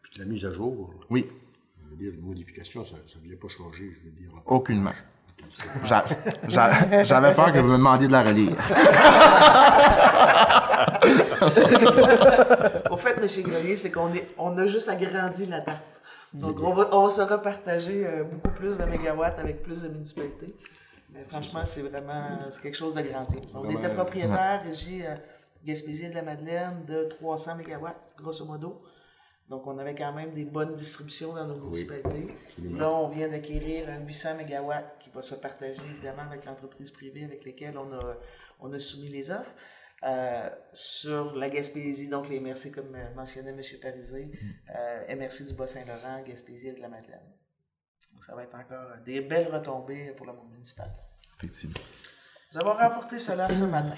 puis 0.00 0.14
de 0.14 0.20
la 0.20 0.24
mise 0.24 0.46
à 0.46 0.52
jour, 0.52 0.94
oui. 1.10 1.26
je 1.84 1.90
veux 1.90 1.96
dire, 1.96 2.12
la 2.18 2.26
modification, 2.26 2.84
ça 2.84 2.96
ne 3.22 3.28
vient 3.28 3.36
pas 3.36 3.48
changer, 3.48 3.92
je 3.92 4.08
veux 4.08 4.16
dire. 4.16 4.30
Aucunement. 4.46 4.94
J'avais 6.48 7.34
peur 7.34 7.52
que 7.52 7.58
vous 7.58 7.68
me 7.68 7.76
demandiez 7.76 8.06
de 8.06 8.12
la 8.12 8.22
relire. 8.22 8.56
Au 12.90 12.96
fait, 12.96 13.16
M. 13.16 13.26
Grenier, 13.50 13.76
c'est 13.76 13.90
qu'on 13.90 14.10
on 14.38 14.56
a 14.58 14.66
juste 14.66 14.88
agrandi 14.88 15.46
la 15.46 15.60
date. 15.60 16.02
Donc, 16.32 16.60
on 16.62 16.72
va, 16.72 16.88
on 16.92 17.06
va 17.06 17.10
se 17.10 17.20
repartager 17.20 18.06
euh, 18.06 18.24
beaucoup 18.24 18.54
plus 18.54 18.78
de 18.78 18.84
mégawatts 18.84 19.38
avec 19.38 19.62
plus 19.62 19.82
de 19.82 19.88
municipalités. 19.88 20.46
Mais 21.12 21.24
franchement, 21.28 21.64
c'est 21.64 21.82
vraiment 21.82 22.38
c'est 22.48 22.62
quelque 22.62 22.76
chose 22.76 22.94
de 22.94 23.02
grandiose. 23.02 23.42
On 23.54 23.68
était 23.68 23.88
propriétaire, 23.88 24.62
régie 24.64 25.02
euh, 25.04 25.16
Gaspésie 25.64 26.08
de 26.08 26.14
la 26.14 26.22
Madeleine, 26.22 26.84
de 26.86 27.08
300 27.18 27.56
mégawatts, 27.56 28.10
grosso 28.16 28.44
modo. 28.44 28.80
Donc, 29.50 29.66
on 29.66 29.76
avait 29.78 29.96
quand 29.96 30.12
même 30.12 30.30
des 30.30 30.44
bonnes 30.44 30.74
distributions 30.76 31.34
dans 31.34 31.44
nos 31.44 31.56
municipalités. 31.56 32.28
Là, 32.70 32.88
on 32.88 33.08
vient 33.08 33.28
d'acquérir 33.28 33.88
un 33.88 33.98
800 33.98 34.36
MW 34.36 34.72
qui 35.00 35.10
va 35.10 35.22
se 35.22 35.34
partager 35.34 35.82
évidemment 35.92 36.22
avec 36.22 36.44
l'entreprise 36.44 36.92
privée 36.92 37.24
avec 37.24 37.44
laquelle 37.44 37.76
on 37.76 37.92
a, 37.92 38.16
on 38.60 38.72
a 38.72 38.78
soumis 38.78 39.08
les 39.08 39.30
offres. 39.32 39.54
Euh, 40.02 40.48
sur 40.72 41.34
la 41.36 41.50
Gaspésie, 41.50 42.08
donc 42.08 42.28
les 42.30 42.40
MRC, 42.40 42.70
comme 42.72 42.96
mentionnait 43.14 43.50
M. 43.50 43.60
Parisé, 43.82 44.30
euh, 44.74 45.16
MRC 45.16 45.48
du 45.48 45.54
Bas-Saint-Laurent, 45.54 46.22
Gaspésie 46.26 46.68
et 46.68 46.72
de 46.72 46.80
la 46.80 46.88
Madeleine. 46.88 47.20
Donc, 48.12 48.24
ça 48.24 48.34
va 48.34 48.44
être 48.44 48.54
encore 48.54 48.96
des 49.04 49.20
belles 49.20 49.52
retombées 49.52 50.14
pour 50.16 50.26
le 50.26 50.32
monde 50.32 50.52
municipal. 50.52 50.90
Effectivement. 51.36 51.74
Nous 52.52 52.60
avons 52.60 52.72
remporté 52.72 53.18
cela 53.18 53.50
ce 53.50 53.64
matin. 53.64 53.96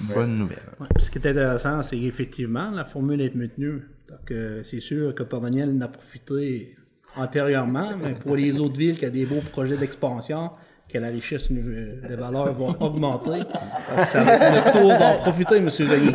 Bonne 0.00 0.36
nouvelle. 0.36 0.62
ce 0.98 1.10
qui 1.10 1.18
est 1.18 1.26
intéressant, 1.26 1.82
c'est 1.82 1.98
qu'effectivement, 1.98 2.70
la 2.70 2.84
formule 2.84 3.20
est 3.20 3.34
maintenue. 3.34 3.82
Donc, 4.14 4.30
euh, 4.30 4.62
c'est 4.62 4.80
sûr 4.80 5.14
que 5.14 5.24
Port-Daniel 5.24 5.70
en 5.70 5.80
a 5.80 5.88
profité 5.88 6.76
antérieurement, 7.16 7.96
mais 8.00 8.14
pour 8.14 8.36
les 8.36 8.60
autres 8.60 8.76
villes 8.78 8.96
qui 8.96 9.06
ont 9.06 9.10
des 9.10 9.26
beaux 9.26 9.40
projets 9.40 9.76
d'expansion, 9.76 10.50
que 10.88 10.98
la 10.98 11.08
richesse 11.08 11.50
des 11.50 12.14
valeurs 12.16 12.52
va 12.52 12.86
augmenter. 12.86 13.40
Donc, 13.40 14.06
ça 14.06 14.22
va 14.22 14.34
être 14.34 14.66
le 14.66 14.72
tour 14.72 14.98
d'en 14.98 15.16
profiter, 15.16 15.56
M. 15.56 15.68
Denis. 15.68 16.14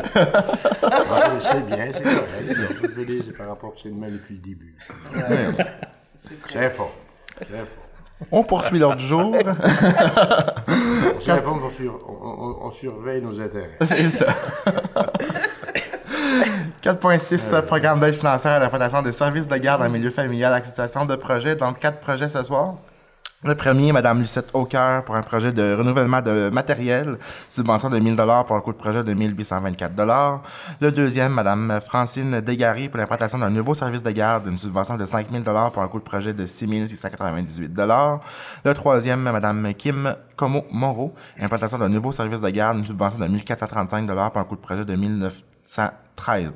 Ah, 0.81 1.31
c'est 1.41 1.65
bien, 1.65 1.91
c'est 1.93 2.03
correct. 2.03 3.23
C'est 3.25 3.37
par 3.37 3.49
rapport 3.49 3.73
à 3.73 3.89
même 3.89 4.13
depuis 4.13 4.35
le 4.35 4.41
début. 4.41 4.75
C'est 6.19 6.69
fort. 6.69 6.95
C'est 7.39 7.47
fort. 7.47 7.67
On 8.31 8.43
poursuit 8.43 8.79
l'ordre 8.79 8.97
du 8.97 9.05
jour. 9.05 9.33
on, 12.07 12.57
on, 12.61 12.71
surveille 12.71 13.21
nos 13.21 13.39
intérêts. 13.39 13.77
C'est 13.81 14.09
ça. 14.09 14.33
4.6, 16.81 17.53
euh. 17.53 17.61
programme 17.61 17.99
d'aide 17.99 18.13
financière 18.13 18.53
à 18.53 18.59
la 18.59 18.69
Fondation 18.69 19.01
des 19.01 19.11
services 19.11 19.49
de 19.49 19.57
garde 19.57 19.81
en 19.81 19.89
mm. 19.89 19.91
milieu 19.91 20.11
familial, 20.11 20.53
acceptation 20.53 21.05
de 21.05 21.15
projets. 21.17 21.55
Donc, 21.57 21.79
quatre 21.79 21.99
projets 21.99 22.29
ce 22.29 22.41
soir. 22.41 22.75
Le 23.43 23.53
premier, 23.55 23.91
Madame 23.91 24.21
Lucette 24.21 24.49
Aucœur, 24.53 25.03
pour 25.03 25.15
un 25.15 25.21
projet 25.21 25.51
de 25.51 25.73
renouvellement 25.73 26.21
de 26.21 26.49
matériel, 26.49 27.17
subvention 27.49 27.89
de 27.89 27.99
1000 27.99 28.15
dollars 28.15 28.45
pour 28.45 28.55
un 28.55 28.61
coût 28.61 28.71
de 28.71 28.77
projet 28.77 29.03
de 29.03 29.13
1824 29.13 29.93
dollars. 29.93 30.41
Le 30.79 30.91
deuxième, 30.91 31.33
Madame 31.33 31.79
Francine 31.85 32.39
Dégary, 32.39 32.87
pour 32.87 32.97
l'implantation 32.97 33.37
d'un 33.39 33.49
nouveau 33.49 33.73
service 33.73 34.03
de 34.03 34.11
garde, 34.11 34.47
une 34.47 34.57
subvention 34.57 34.95
de 34.95 35.05
5000 35.05 35.43
dollars 35.43 35.71
pour 35.71 35.81
un 35.81 35.87
coût 35.89 35.99
de 35.99 36.05
projet 36.05 36.33
de 36.33 36.45
6698 36.45 37.73
dollars. 37.73 38.21
Le 38.63 38.73
troisième, 38.73 39.21
Madame 39.21 39.73
Kim 39.73 40.15
Como 40.37 40.65
Moreau, 40.71 41.13
implantation 41.39 41.77
d'un 41.77 41.89
nouveau 41.89 42.13
service 42.13 42.41
de 42.41 42.49
garde, 42.49 42.79
une 42.79 42.85
subvention 42.85 43.19
de 43.19 43.27
1435 43.27 44.05
dollars 44.05 44.31
pour 44.31 44.41
un 44.41 44.45
coût 44.45 44.55
de 44.55 44.61
projet 44.61 44.85
de 44.85 44.95
1900 44.95 45.89
13 46.19 46.53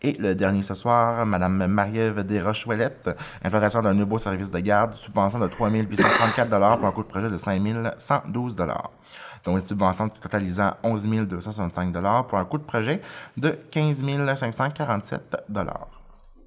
et 0.00 0.12
le 0.12 0.34
dernier 0.34 0.62
ce 0.62 0.74
soir, 0.74 1.26
Mme 1.26 1.66
Marie-Ève 1.66 2.20
Desroches-Ouellette, 2.20 3.10
implantation 3.42 3.82
d'un 3.82 3.94
nouveau 3.94 4.18
service 4.18 4.50
de 4.50 4.60
garde, 4.60 4.94
subvention 4.94 5.40
de 5.40 5.48
3 5.48 5.70
834 5.70 6.76
pour 6.76 6.86
un 6.86 6.92
coût 6.92 7.02
de 7.02 7.08
projet 7.08 7.30
de 7.30 7.36
5 7.36 7.60
112 7.98 8.54
Donc, 8.54 9.58
une 9.58 9.64
subvention 9.64 10.08
totalisant 10.08 10.74
11 10.84 11.04
265 11.26 11.92
pour 12.28 12.38
un 12.38 12.44
coût 12.44 12.58
de 12.58 12.62
projet 12.62 13.00
de 13.36 13.50
15 13.70 14.04
547 14.36 15.36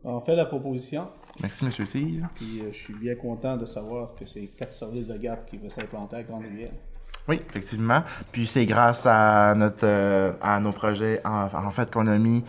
On 0.05 0.21
fait 0.21 0.35
la 0.35 0.45
proposition. 0.45 1.07
Merci, 1.41 1.65
M. 1.65 1.71
Cyr. 1.71 2.29
Puis, 2.35 2.61
euh, 2.61 2.71
je 2.71 2.77
suis 2.77 2.93
bien 2.93 3.15
content 3.15 3.57
de 3.57 3.65
savoir 3.65 4.15
que 4.15 4.25
c'est 4.25 4.47
quatre 4.57 4.73
services 4.73 5.07
de 5.07 5.17
garde 5.17 5.45
qui 5.45 5.57
vont 5.57 5.69
s'implanter 5.69 6.17
à 6.17 6.23
grande 6.23 6.43
oui, 7.27 7.39
effectivement. 7.49 8.03
Puis 8.31 8.47
c'est 8.47 8.65
grâce 8.65 9.05
à 9.05 9.53
notre 9.55 9.85
euh, 9.85 10.33
à 10.41 10.59
nos 10.59 10.71
projets 10.71 11.21
en, 11.23 11.47
en 11.53 11.71
fait 11.71 11.91
qu'on 11.91 12.07
a 12.07 12.17
mis 12.17 12.43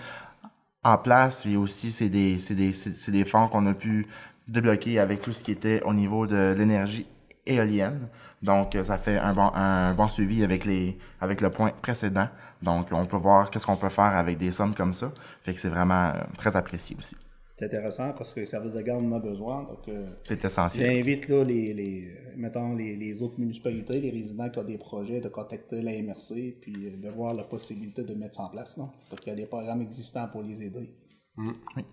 en 0.82 0.98
place. 0.98 1.46
Et 1.46 1.56
aussi, 1.56 1.90
c'est 1.90 2.08
des, 2.08 2.38
c'est 2.38 2.54
des, 2.54 2.72
c'est, 2.72 3.10
des 3.10 3.24
fonds 3.24 3.48
qu'on 3.48 3.66
a 3.66 3.74
pu 3.74 4.06
débloquer 4.48 4.98
avec 4.98 5.20
tout 5.20 5.32
ce 5.32 5.44
qui 5.44 5.52
était 5.52 5.82
au 5.82 5.94
niveau 5.94 6.26
de 6.26 6.54
l'énergie 6.56 7.06
éolienne. 7.46 8.08
Donc, 8.42 8.76
ça 8.82 8.98
fait 8.98 9.18
un 9.18 9.32
bon, 9.34 9.50
un 9.54 9.94
bon 9.94 10.08
suivi 10.08 10.42
avec 10.42 10.64
les, 10.64 10.98
avec 11.20 11.40
le 11.40 11.50
point 11.50 11.72
précédent. 11.82 12.28
Donc, 12.62 12.88
on 12.92 13.06
peut 13.06 13.16
voir 13.16 13.50
qu'est-ce 13.50 13.66
qu'on 13.66 13.76
peut 13.76 13.88
faire 13.88 14.16
avec 14.16 14.38
des 14.38 14.50
sommes 14.50 14.74
comme 14.74 14.92
ça. 14.92 15.12
Fait 15.44 15.54
que 15.54 15.60
c'est 15.60 15.68
vraiment 15.68 16.08
euh, 16.08 16.20
très 16.36 16.56
apprécié 16.56 16.96
aussi 16.98 17.16
c'est 17.52 17.66
intéressant 17.66 18.12
parce 18.14 18.32
que 18.32 18.40
les 18.40 18.46
services 18.46 18.72
de 18.72 18.80
garde 18.80 19.04
en 19.04 19.12
ont 19.12 19.20
besoin. 19.20 19.64
Donc, 19.64 19.86
euh, 19.88 20.06
c'est 20.24 20.42
essentiel. 20.42 20.90
J'invite 20.96 21.28
là, 21.28 21.44
les, 21.44 21.74
les, 21.74 22.10
mettons, 22.36 22.74
les, 22.74 22.96
les, 22.96 23.22
autres 23.22 23.38
municipalités, 23.38 24.00
les 24.00 24.10
résidents 24.10 24.48
qui 24.48 24.58
ont 24.58 24.64
des 24.64 24.78
projets, 24.78 25.20
de 25.20 25.28
contacter 25.28 25.82
la 25.82 25.92
MRC 26.02 26.56
puis 26.60 26.74
euh, 26.86 26.96
de 26.96 27.08
voir 27.10 27.34
la 27.34 27.44
possibilité 27.44 28.04
de 28.04 28.14
mettre 28.14 28.36
ça 28.36 28.44
en 28.44 28.48
place. 28.48 28.78
Non? 28.78 28.90
Donc, 29.10 29.20
il 29.26 29.28
y 29.28 29.32
a 29.32 29.34
des 29.34 29.46
programmes 29.46 29.82
existants 29.82 30.26
pour 30.28 30.42
les 30.42 30.62
aider. 30.62 30.94
Mm. 31.36 31.52
Oui. 31.76 31.84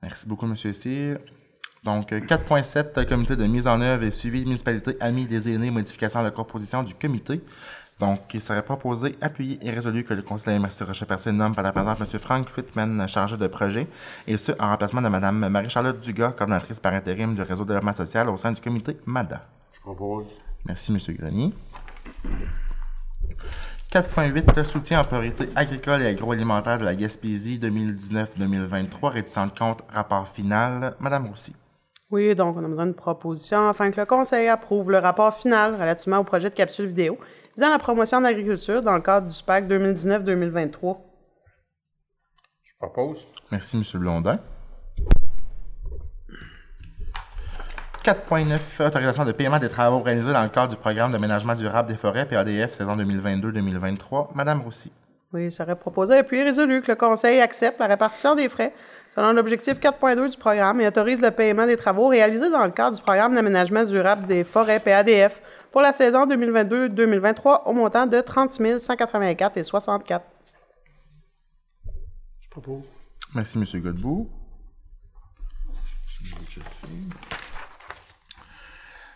Merci 0.00 0.28
beaucoup, 0.28 0.46
M. 0.46 0.54
Cyr. 0.54 1.18
Donc, 1.82 2.12
4.7, 2.12 2.98
euh, 2.98 3.04
comité 3.04 3.34
de 3.34 3.46
mise 3.46 3.66
en 3.66 3.80
œuvre 3.80 4.04
et 4.04 4.12
suivi 4.12 4.44
municipalité 4.44 4.96
amis 5.00 5.26
des 5.26 5.48
aînés, 5.48 5.70
modification 5.72 6.20
de 6.20 6.26
la 6.26 6.30
composition 6.30 6.84
du 6.84 6.94
comité. 6.94 7.40
Donc, 7.98 8.32
il 8.32 8.40
serait 8.40 8.62
proposé, 8.62 9.16
appuyé 9.20 9.58
et 9.60 9.70
résolu 9.70 10.04
que 10.04 10.14
le 10.14 10.22
conseil 10.22 10.58
MRC 10.58 10.84
Rocher-Percé 10.86 11.32
nomme 11.32 11.54
par 11.54 11.64
la 11.64 11.72
présente 11.72 12.00
M. 12.00 12.06
Frank 12.20 12.48
Whitman, 12.56 13.08
chargé 13.08 13.36
de 13.36 13.46
projet, 13.48 13.88
et 14.26 14.36
ce, 14.36 14.52
en 14.60 14.68
remplacement 14.68 15.02
de 15.02 15.08
Mme 15.08 15.48
Marie-Charlotte 15.48 16.00
Dugas, 16.00 16.30
coordonnatrice 16.30 16.78
par 16.78 16.92
intérim 16.92 17.34
du 17.34 17.42
réseau 17.42 17.64
de 17.64 17.68
développement 17.68 17.92
social 17.92 18.30
au 18.30 18.36
sein 18.36 18.52
du 18.52 18.60
comité 18.60 18.96
MADA. 19.04 19.42
Je 19.72 19.80
propose. 19.80 20.26
Merci, 20.64 20.92
M. 20.92 21.16
Grenier. 21.16 21.52
4.8 23.90 24.64
Soutien 24.64 25.00
en 25.00 25.04
priorité 25.04 25.48
agricole 25.56 26.02
et 26.02 26.06
agroalimentaire 26.06 26.78
de 26.78 26.84
la 26.84 26.94
Gaspésie 26.94 27.58
2019-2023, 27.58 29.08
rédition 29.08 29.46
de 29.46 29.58
compte, 29.58 29.82
rapport 29.88 30.28
final. 30.28 30.94
Madame 31.00 31.26
Roussy. 31.26 31.56
Oui, 32.10 32.34
donc 32.34 32.56
on 32.56 32.64
a 32.64 32.68
besoin 32.68 32.86
d'une 32.86 32.94
proposition 32.94 33.68
afin 33.68 33.90
que 33.90 34.00
le 34.00 34.06
Conseil 34.06 34.48
approuve 34.48 34.90
le 34.90 34.98
rapport 34.98 35.34
final 35.34 35.74
relativement 35.74 36.18
au 36.18 36.24
projet 36.24 36.48
de 36.48 36.54
capsule 36.54 36.86
vidéo 36.86 37.18
visant 37.58 37.70
la 37.70 37.80
promotion 37.80 38.18
de 38.18 38.22
l'agriculture 38.22 38.82
dans 38.82 38.94
le 38.94 39.00
cadre 39.00 39.26
du 39.26 39.34
SPAC 39.34 39.64
2019-2023. 39.64 40.96
Je 42.62 42.72
propose. 42.78 43.26
Merci, 43.50 43.76
M. 43.76 44.00
Blondin. 44.00 44.38
4.9 48.04 48.86
Autorisation 48.86 49.24
de 49.24 49.32
paiement 49.32 49.58
des 49.58 49.68
travaux 49.68 49.98
réalisés 49.98 50.32
dans 50.32 50.44
le 50.44 50.50
cadre 50.50 50.68
du 50.68 50.76
programme 50.76 51.10
d'aménagement 51.10 51.56
durable 51.56 51.88
des 51.88 51.96
forêts 51.96 52.28
PADF 52.28 52.74
saison 52.74 52.96
2022-2023. 52.96 54.28
Madame 54.36 54.60
Roussy. 54.60 54.92
Oui, 55.32 55.46
il 55.46 55.52
serait 55.52 55.74
proposé 55.74 56.18
et 56.18 56.22
puis 56.22 56.40
résolu 56.44 56.80
que 56.80 56.92
le 56.92 56.96
Conseil 56.96 57.40
accepte 57.40 57.80
la 57.80 57.88
répartition 57.88 58.36
des 58.36 58.48
frais 58.48 58.72
selon 59.16 59.32
l'objectif 59.32 59.80
4.2 59.80 60.30
du 60.30 60.36
programme 60.36 60.80
et 60.80 60.86
autorise 60.86 61.20
le 61.20 61.32
paiement 61.32 61.66
des 61.66 61.76
travaux 61.76 62.06
réalisés 62.06 62.50
dans 62.50 62.64
le 62.64 62.70
cadre 62.70 62.94
du 62.94 63.02
programme 63.02 63.34
d'aménagement 63.34 63.82
durable 63.82 64.28
des 64.28 64.44
forêts 64.44 64.78
PADF 64.78 65.42
pour 65.72 65.80
la 65.80 65.92
saison 65.92 66.26
2022-2023 66.26 67.62
au 67.66 67.72
montant 67.72 68.06
de 68.06 68.20
30 68.20 68.50
184 68.80 69.56
et 69.56 69.62
64. 69.62 70.24
Je 72.40 72.48
propose. 72.50 72.82
Merci, 73.34 73.58
M. 73.58 73.64
Godbout. 73.82 74.30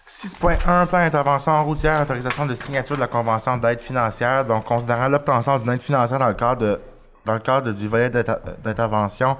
6.1 0.06 0.86
plan 0.86 0.98
d'intervention 0.98 1.64
routière, 1.64 2.02
autorisation 2.02 2.46
de 2.46 2.54
signature 2.54 2.96
de 2.96 3.00
la 3.00 3.06
convention 3.08 3.56
d'aide 3.56 3.80
financière. 3.80 4.44
Donc, 4.44 4.64
considérant 4.64 5.08
l'obtention 5.08 5.58
d'une 5.58 5.70
aide 5.70 5.82
financière 5.82 6.18
dans 6.18 6.28
le 6.28 6.34
cadre 6.34 6.60
de- 6.62 6.80
dans 7.24 7.34
le 7.34 7.38
cadre 7.38 7.72
du 7.72 7.86
volet 7.86 8.10
d'inter- 8.10 8.34
d'intervention 8.64 9.36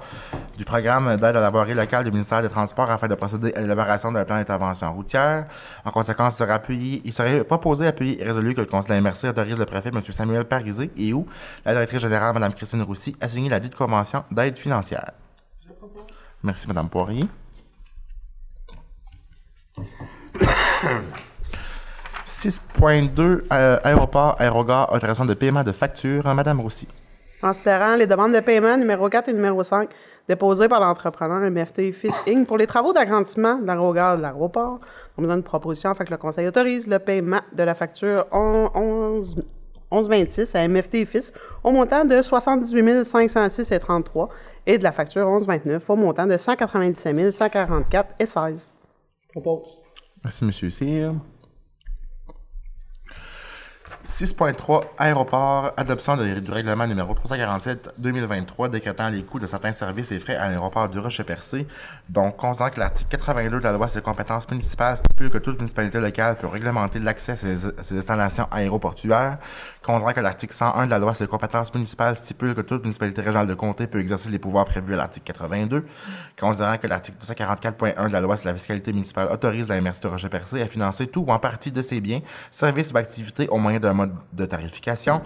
du 0.57 0.63
programme 0.65 1.17
d'aide 1.17 1.35
à 1.35 1.41
la 1.41 1.49
voirie 1.49 1.73
locale 1.73 2.03
du 2.05 2.11
ministère 2.11 2.41
des 2.41 2.49
Transports 2.49 2.89
afin 2.89 3.07
de 3.07 3.15
procéder 3.15 3.53
à 3.55 3.61
l'élaboration 3.61 4.11
d'un 4.11 4.23
plan 4.23 4.37
d'intervention 4.37 4.93
routière. 4.93 5.45
En 5.83 5.91
conséquence, 5.91 6.35
il 6.35 6.37
serait, 6.37 6.53
appuyé, 6.53 7.01
il 7.03 7.11
serait 7.13 7.43
proposé, 7.43 7.87
appuyé 7.87 8.21
et 8.21 8.25
résolu 8.25 8.53
que 8.55 8.61
le 8.61 8.67
conseil 8.67 9.01
MRC 9.01 9.25
autorise 9.29 9.59
le 9.59 9.65
préfet, 9.65 9.89
M. 9.93 10.01
Samuel 10.03 10.45
Parisé, 10.45 10.91
et 10.97 11.13
ou 11.13 11.27
la 11.65 11.73
directrice 11.73 12.01
générale, 12.01 12.33
Mme 12.33 12.53
Christine 12.53 12.81
Roussy, 12.83 13.15
à 13.19 13.27
signer 13.27 13.49
la 13.49 13.59
dite 13.59 13.75
convention 13.75 14.23
d'aide 14.31 14.57
financière. 14.57 15.11
Merci, 16.43 16.67
Mme 16.67 16.89
Poirier. 16.89 17.27
6.2 22.25 23.43
euh, 23.51 23.79
Aéroport, 23.83 24.35
aérogare, 24.39 24.91
autorisation 24.91 25.25
de 25.25 25.33
paiement 25.33 25.63
de 25.63 25.71
facture, 25.71 26.33
Madame 26.33 26.59
Roussy. 26.61 26.87
Considérant 27.43 27.97
les 27.97 28.07
demandes 28.07 28.33
de 28.33 28.39
paiement 28.39 28.77
numéro 28.77 29.09
4 29.09 29.27
et 29.27 29.33
numéro 29.33 29.61
5 29.65 29.89
déposées 30.29 30.69
par 30.69 30.79
l'entrepreneur 30.79 31.41
MFT 31.51 31.91
Fils 31.91 32.15
Inc. 32.25 32.47
pour 32.47 32.57
les 32.57 32.65
travaux 32.65 32.93
d'agrandissement 32.93 33.57
de 33.57 33.67
l'aérogare 33.67 34.15
de 34.15 34.21
l'aéroport, 34.21 34.79
on 35.17 35.23
besoin 35.23 35.35
d'une 35.35 35.43
proposition 35.43 35.89
afin 35.89 36.05
que 36.05 36.11
le 36.11 36.17
conseil 36.17 36.47
autorise 36.47 36.87
le 36.87 36.99
paiement 36.99 37.41
de 37.51 37.63
la 37.63 37.75
facture 37.75 38.27
11 38.31 39.43
1126 39.91 40.55
à 40.55 40.65
MFT 40.69 41.03
Fils 41.03 41.33
au 41.65 41.71
montant 41.71 42.05
de 42.05 42.21
78 42.21 43.03
506 43.03 43.73
et 43.73 43.79
33 43.79 44.29
et 44.65 44.77
de 44.77 44.83
la 44.83 44.93
facture 44.93 45.27
1129 45.27 45.89
au 45.89 45.95
montant 45.97 46.25
de 46.25 46.37
197 46.37 47.29
144 47.29 48.09
et 48.19 48.25
16. 48.25 48.73
Propose. 49.33 49.81
Merci, 50.23 50.45
M. 50.45 50.69
Cyr. 50.69 51.13
6.3 54.05 54.81
Aéroport, 54.97 55.73
adoption 55.75 56.15
du 56.15 56.51
règlement 56.51 56.87
numéro 56.87 57.13
347-2023 57.15 58.69
décrétant 58.69 59.09
les 59.09 59.23
coûts 59.23 59.39
de 59.39 59.47
certains 59.47 59.73
services 59.73 60.11
et 60.11 60.19
frais 60.19 60.35
à 60.35 60.47
l'aéroport 60.47 60.87
du 60.87 60.99
Rocher-Percé. 60.99 61.67
Donc, 62.07 62.37
considérant 62.37 62.69
que 62.69 62.79
l'article 62.79 63.09
82 63.11 63.59
de 63.59 63.63
la 63.63 63.73
loi 63.73 63.89
sur 63.89 63.99
les 63.99 64.03
compétences 64.03 64.49
municipales 64.49 64.97
stipule 64.97 65.29
que 65.29 65.37
toute 65.37 65.57
municipalité 65.57 65.99
locale 65.99 66.37
peut 66.37 66.47
réglementer 66.47 66.99
l'accès 66.99 67.33
à 67.33 67.35
ses, 67.35 67.97
installations 67.97 68.47
aéroportuaires, 68.51 69.37
considérant 69.81 70.13
que 70.13 70.21
l'article 70.21 70.53
101 70.53 70.85
de 70.85 70.89
la 70.89 70.99
loi 70.99 71.13
sur 71.13 71.25
les 71.25 71.29
compétences 71.29 71.73
municipales 71.73 72.15
stipule 72.15 72.55
que 72.55 72.61
toute 72.61 72.83
municipalité 72.83 73.21
régionale 73.21 73.47
de 73.47 73.53
comté 73.53 73.87
peut 73.87 73.99
exercer 73.99 74.29
les 74.29 74.39
pouvoirs 74.39 74.65
prévus 74.65 74.93
à 74.93 74.97
l'article 74.97 75.25
82, 75.25 75.85
considérant 76.39 76.77
que 76.77 76.87
l'article 76.87 77.17
244.1 77.21 78.07
de 78.07 78.13
la 78.13 78.21
loi 78.21 78.37
sur 78.37 78.47
la 78.47 78.55
fiscalité 78.55 78.93
municipale 78.93 79.29
autorise 79.29 79.67
la 79.67 79.81
MRC 79.81 80.01
de 80.03 80.07
Rocher-Percé 80.07 80.61
à 80.61 80.67
financer 80.67 81.07
tout 81.07 81.25
ou 81.27 81.31
en 81.31 81.39
partie 81.39 81.71
de 81.71 81.81
ses 81.81 81.99
biens, 81.99 82.21
services 82.49 82.91
ou 82.93 82.97
activités 82.97 83.47
au 83.49 83.57
moyen 83.57 83.72
d'un 83.79 83.93
mode 83.93 84.13
de 84.33 84.45
tarification, 84.45 85.21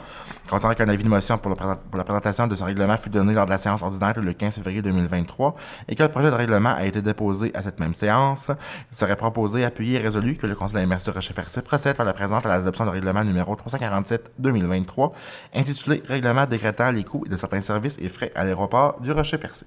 considérant 0.49 0.73
qu'un 0.73 0.89
avis 0.89 1.03
de 1.03 1.09
motion 1.09 1.37
pour, 1.37 1.49
le 1.49 1.55
présent- 1.55 1.77
pour 1.89 1.97
la 1.97 2.03
présentation 2.03 2.47
de 2.47 2.55
ce 2.55 2.63
règlement 2.63 2.97
fut 2.97 3.09
donné 3.09 3.33
lors 3.33 3.45
de 3.45 3.51
la 3.51 3.57
séance 3.57 3.81
ordinaire 3.81 4.19
le 4.19 4.33
15 4.33 4.55
février 4.55 4.81
2023 4.81 5.55
et 5.87 5.95
que 5.95 6.03
le 6.03 6.09
projet 6.09 6.29
de 6.31 6.35
règlement 6.35 6.73
a 6.75 6.85
été 6.85 7.01
déposé 7.01 7.51
à 7.53 7.61
cette 7.61 7.79
même 7.79 7.93
séance, 7.93 8.51
il 8.91 8.97
serait 8.97 9.15
proposé, 9.15 9.63
appuyé 9.65 9.99
et 9.99 10.01
résolu 10.03 10.35
que 10.35 10.47
le 10.47 10.55
Conseil 10.55 10.85
de 10.85 10.89
de 10.97 11.11
Rocher-Percé 11.11 11.61
procède 11.61 11.95
par 11.95 12.05
la 12.05 12.13
présente 12.13 12.45
à 12.45 12.49
l'adoption 12.49 12.83
du 12.85 12.91
règlement 12.91 13.23
numéro 13.23 13.55
347-2023 13.55 15.11
intitulé 15.53 16.03
Règlement 16.07 16.45
décrétant 16.45 16.91
les 16.91 17.03
coûts 17.03 17.25
de 17.27 17.35
certains 17.37 17.61
services 17.61 17.97
et 17.99 18.09
frais 18.09 18.31
à 18.35 18.43
l'aéroport 18.43 18.99
du 19.01 19.11
Rocher-Percé. 19.11 19.65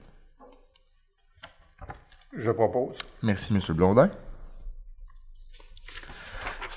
Je 2.37 2.51
propose. 2.51 2.97
Merci, 3.23 3.53
M. 3.55 3.61
Blondin. 3.77 4.09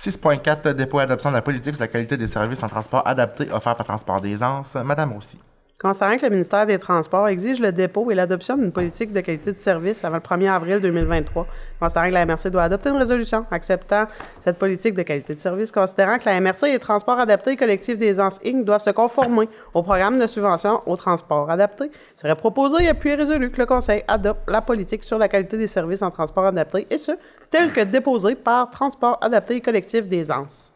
6.4 0.04 0.74
Dépôt 0.74 1.00
et 1.00 1.04
adoption 1.04 1.30
de 1.30 1.36
la 1.36 1.42
politique 1.42 1.76
sur 1.76 1.84
la 1.84 1.88
qualité 1.88 2.18
des 2.18 2.28
services 2.28 2.62
en 2.62 2.68
transport 2.68 3.08
adaptés 3.08 3.50
offerts 3.54 3.78
par 3.78 3.86
Transport 3.86 4.20
d'Aisance. 4.20 4.76
Madame 4.76 5.14
Roussy. 5.14 5.40
Considérant 5.84 6.16
que 6.16 6.24
le 6.24 6.30
ministère 6.30 6.66
des 6.66 6.80
Transports 6.80 7.28
exige 7.28 7.60
le 7.60 7.74
dépôt 7.74 8.10
et 8.10 8.16
l'adoption 8.16 8.56
d'une 8.56 8.72
politique 8.72 9.12
de 9.12 9.20
qualité 9.20 9.52
de 9.52 9.58
service 9.58 10.06
avant 10.06 10.16
le 10.16 10.22
1er 10.22 10.50
avril 10.50 10.80
2023, 10.80 11.46
considérant 11.78 12.08
que 12.08 12.14
la 12.14 12.26
MRC 12.26 12.50
doit 12.50 12.64
adopter 12.64 12.88
une 12.88 12.96
résolution 12.96 13.46
acceptant 13.52 14.06
cette 14.40 14.58
politique 14.58 14.96
de 14.96 15.02
qualité 15.02 15.36
de 15.36 15.42
service, 15.42 15.74
considérant 15.74 16.18
que 16.20 16.24
la 16.24 16.40
MRC 16.40 16.70
et 16.70 16.72
les 16.72 16.80
transports 16.80 17.20
adaptés 17.20 17.52
et 17.52 17.56
collectifs 17.58 17.98
des 17.98 18.18
Anses 18.18 18.40
Inc. 18.46 18.64
doivent 18.64 18.82
se 18.82 18.92
conformer 18.92 19.50
au 19.74 19.84
programme 19.84 20.18
de 20.18 20.26
subvention 20.26 20.80
au 20.86 20.96
transport 20.96 21.52
adapté, 21.52 21.92
il 21.92 22.20
serait 22.20 22.38
proposé 22.38 22.86
et 22.86 22.88
appuyé 22.88 23.16
résolu 23.16 23.52
que 23.52 23.60
le 23.60 23.66
Conseil 23.66 24.06
adopte 24.08 24.50
la 24.50 24.62
politique 24.62 25.04
sur 25.04 25.18
la 25.18 25.28
qualité 25.28 25.58
des 25.58 25.68
services 25.68 26.02
en 26.02 26.12
transport 26.12 26.46
adapté, 26.46 26.88
et 26.90 26.98
ce, 26.98 27.12
tel 27.52 27.74
que 27.74 27.82
déposé 27.82 28.36
par 28.36 28.70
Transport 28.70 29.18
adapté 29.20 29.58
et 29.58 29.62
collectif 29.62 30.08
des 30.08 30.32
Anses. 30.32 30.74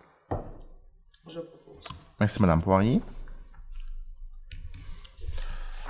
Je 1.29 1.39
propose. 1.39 1.85
Merci, 2.19 2.41
Madame 2.41 2.61
Poirier. 2.61 3.01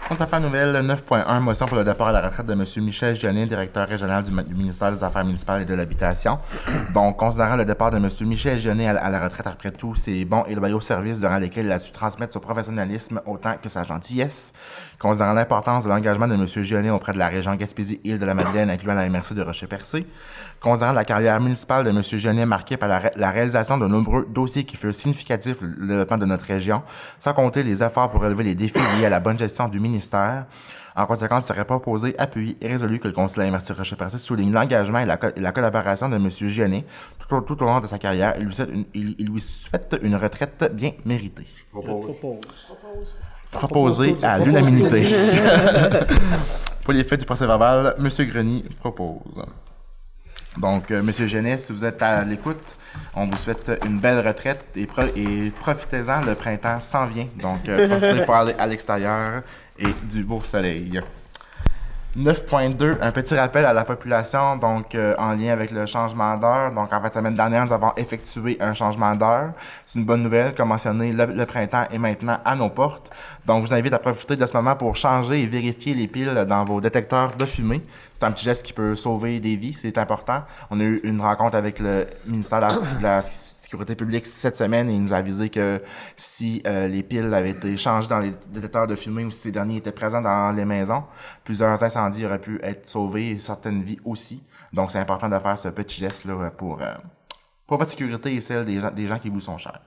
Aux 0.10 0.22
affaires 0.24 0.40
nouvelles, 0.40 0.74
9.1, 0.74 1.40
motion 1.42 1.66
pour 1.66 1.76
le 1.78 1.84
départ 1.84 2.08
à 2.08 2.12
la 2.14 2.22
retraite 2.22 2.46
de 2.46 2.54
M. 2.54 2.64
Michel 2.78 3.14
Giannet, 3.14 3.46
directeur 3.46 3.86
régional 3.86 4.24
du, 4.24 4.32
ministère 4.54 4.90
des 4.94 5.04
Affaires 5.04 5.26
municipales 5.26 5.64
et 5.64 5.66
de 5.66 5.74
l'Habitation. 5.74 6.40
Donc, 6.94 7.18
considérant 7.18 7.58
le 7.58 7.66
départ 7.66 7.92
de 7.92 7.98
M. 7.98 8.08
Michel 8.22 8.58
Giannet 8.58 8.88
à, 8.88 8.94
la- 8.94 9.10
la 9.10 9.20
retraite 9.20 9.48
après 9.48 9.70
tous 9.72 9.96
ses 9.96 10.24
bons 10.24 10.46
et 10.48 10.56
loyaux 10.56 10.80
services 10.80 11.20
durant 11.20 11.38
lesquels 11.38 11.66
il 11.66 11.72
a 11.74 11.80
su 11.80 11.92
transmettre 11.92 12.32
son 12.32 12.40
professionnalisme 12.40 13.20
autant 13.26 13.56
que 13.62 13.68
sa 13.68 13.84
gentillesse, 13.84 14.54
considérant 14.98 15.34
l'importance 15.34 15.84
de 15.84 15.90
l'engagement 15.90 16.28
de 16.30 16.36
M. 16.36 16.46
Giannet 16.48 16.90
auprès 16.90 17.12
de 17.12 17.18
la 17.20 17.28
région 17.28 17.54
Gaspésie-Île-de-la-Madeleine, 17.56 18.70
incluant 18.70 18.94
la 18.94 19.10
MRC 19.10 19.34
de 19.34 19.42
Rocher-Percé, 19.42 20.08
considérant 20.62 20.94
la 20.94 21.04
carrière 21.04 21.42
municipale 21.42 21.84
de 21.84 21.90
M. 21.90 22.02
Giannet 22.02 22.46
marquée 22.46 22.78
par 22.78 22.88
la, 22.88 23.12
la 23.18 23.30
réalisation 23.32 23.78
de 23.78 23.86
nombreux 23.88 24.26
dossiers 24.34 24.64
qui 24.64 24.78
furent 24.78 24.96
significatifs 24.96 25.58
le 25.60 25.86
développement 25.86 26.18
de 26.18 26.26
notre 26.26 26.46
région, 26.46 26.82
sans 27.20 27.34
compter 27.34 27.62
les 27.62 27.84
efforts 27.84 28.10
pour 28.10 28.22
relever 28.22 28.46
les 28.46 28.56
défis 28.56 28.80
liés 28.98 29.08
à 29.08 29.10
la 29.10 29.20
bonne 29.20 29.38
gestion 29.38 29.68
du 29.68 29.82
ministère. 29.82 29.97
En 30.96 31.06
conséquence, 31.06 31.44
il 31.46 31.48
serait 31.50 31.64
proposé, 31.66 32.16
appuyé 32.18 32.58
et 32.60 32.68
résolu 32.68 33.00
que 33.00 33.08
le 33.08 33.14
conseiller 33.14 33.52
MRC 33.52 33.72
Rocher-Percé 33.78 34.18
souligne 34.18 34.52
l'engagement 34.52 34.98
et 34.98 35.06
la, 35.06 35.18
co- 35.18 35.28
et 35.36 35.40
la 35.40 35.52
collaboration 35.52 36.10
de 36.10 36.16
M. 36.16 36.28
Giannet 36.32 36.86
tout 37.20 37.36
au, 37.36 37.42
tout 37.42 37.62
au 37.62 37.66
long 37.68 37.80
de 37.80 37.86
sa 37.88 38.00
carrière 38.00 38.36
et 38.36 38.40
lui 38.40 38.52
souhaite 38.54 38.70
une, 38.74 38.86
il, 38.96 39.16
il 39.20 39.28
lui 39.30 39.40
souhaite 39.40 39.96
une 40.02 40.16
retraite 40.16 40.72
bien 40.74 40.94
méritée. 41.06 41.46
Je 41.46 41.66
propose. 41.68 42.06
Proposé 43.52 44.16
à 44.24 44.40
l'unanimité. 44.40 45.06
Pour 46.84 46.94
les 46.94 47.04
faits 47.04 47.20
du 47.20 47.26
procès 47.26 47.46
verbal, 47.46 47.96
M. 48.00 48.10
Greny 48.28 48.64
propose. 48.80 49.42
Donc, 50.58 50.90
euh, 50.90 51.02
M. 51.02 51.12
Genet, 51.28 51.58
si 51.58 51.72
vous 51.72 51.86
êtes 51.86 52.02
à 52.02 52.24
l'écoute, 52.24 52.78
on 53.16 53.26
vous 53.28 53.36
souhaite 53.36 53.72
une 53.86 54.00
belle 54.00 54.26
retraite 54.26 54.66
et, 54.76 54.88
pro- 54.88 55.04
et 55.16 55.52
profitez-en, 55.60 56.22
le 56.26 56.34
printemps 56.34 56.80
s'en 56.80 57.06
vient. 57.06 57.28
Donc, 57.40 57.68
euh, 57.70 57.88
profitez 57.88 58.26
pour 58.26 58.34
aller 58.36 58.56
à 58.58 58.66
l'extérieur 58.66 59.44
et 59.80 59.94
du 60.10 60.24
beau 60.24 60.42
soleil. 60.42 61.02
9.2, 62.18 62.98
un 63.00 63.12
petit 63.12 63.36
rappel 63.36 63.64
à 63.64 63.74
la 63.74 63.84
population, 63.84 64.58
donc 64.58 64.96
euh, 64.96 65.14
en 65.20 65.34
lien 65.36 65.52
avec 65.52 65.70
le 65.70 65.86
changement 65.86 66.36
d'heure. 66.36 66.72
Donc, 66.72 66.92
en 66.92 67.00
fait, 67.00 67.14
semaine 67.14 67.36
dernière, 67.36 67.64
nous 67.64 67.74
avons 67.74 67.94
effectué 67.96 68.58
un 68.60 68.74
changement 68.74 69.16
d'heure. 69.16 69.52
C'est 69.86 70.00
une 70.00 70.06
bonne 70.06 70.24
nouvelle, 70.24 70.56
comme 70.56 70.70
mentionné, 70.70 71.12
le, 71.12 71.46
printemps 71.46 71.86
est 71.92 72.00
maintenant 72.00 72.40
à 72.44 72.56
nos 72.56 72.70
portes. 72.70 73.12
Donc, 73.46 73.64
je 73.64 73.68
vous 73.68 73.74
invite 73.76 73.94
à 73.94 74.00
profiter 74.00 74.36
de 74.36 74.44
ce 74.48 74.54
moment 74.54 74.76
pour 74.76 74.96
changer 74.96 75.44
et 75.44 75.46
vérifier 75.46 75.94
les 75.94 76.08
piles 76.08 76.46
dans 76.50 76.66
vos 76.66 76.82
détecteurs 76.82 77.36
de 77.36 77.46
fumée. 77.46 77.84
C'est 78.14 78.24
un 78.24 78.32
petit 78.32 78.46
geste 78.46 78.66
qui 78.66 78.74
peut 78.74 78.96
sauver 78.96 79.40
des 79.40 79.56
vies, 79.56 79.78
c'est 79.80 80.00
important. 80.00 80.42
On 80.72 80.80
a 80.80 80.84
eu 80.84 81.00
une 81.04 81.22
rencontre 81.22 81.56
avec 81.56 81.78
le 81.78 82.08
ministère 82.26 82.62
de 82.62 82.66
la, 82.66 82.74
de 82.74 83.04
la 83.04 83.22
sécurité 83.68 83.96
publique 83.96 84.26
cette 84.26 84.56
semaine 84.56 84.90
et 84.90 84.94
il 84.94 85.04
nous 85.04 85.14
a 85.14 85.18
avisé 85.18 85.50
que 85.50 85.84
si 86.16 86.64
euh, 86.66 86.88
les 86.88 87.04
piles 87.04 87.34
avaient 87.34 87.50
été 87.50 87.76
changées 87.76 88.08
dans 88.08 88.20
les 88.20 88.32
détecteurs 88.50 88.88
de 88.88 88.96
fumée 88.96 89.26
ou 89.26 89.32
si 89.32 89.42
ces 89.42 89.52
derniers 89.52 89.78
étaient 89.78 89.92
présents 89.92 90.22
dans 90.22 90.56
les 90.56 90.64
maisons, 90.64 91.04
plusieurs 91.44 91.84
incendies 91.84 92.26
auraient 92.26 92.40
pu 92.40 92.62
être 92.64 92.88
sauvés 92.88 93.32
et 93.32 93.40
certaines 93.40 93.84
vies 93.84 94.00
aussi. 94.06 94.42
Donc, 94.72 94.92
c'est 94.92 95.00
important 95.00 95.28
de 95.28 95.38
faire 95.38 95.60
ce 95.60 95.68
petit 95.68 96.00
geste-là 96.00 96.50
pour, 96.52 96.82
euh, 96.82 96.94
pour 97.66 97.78
votre 97.78 97.92
sécurité 97.92 98.34
et 98.36 98.40
celle 98.40 98.64
des 98.64 98.80
gens, 98.80 98.92
des 98.92 99.06
gens 99.06 99.20
qui 99.20 99.30
vous 99.30 99.42
sont 99.42 99.58
chers. 99.58 99.82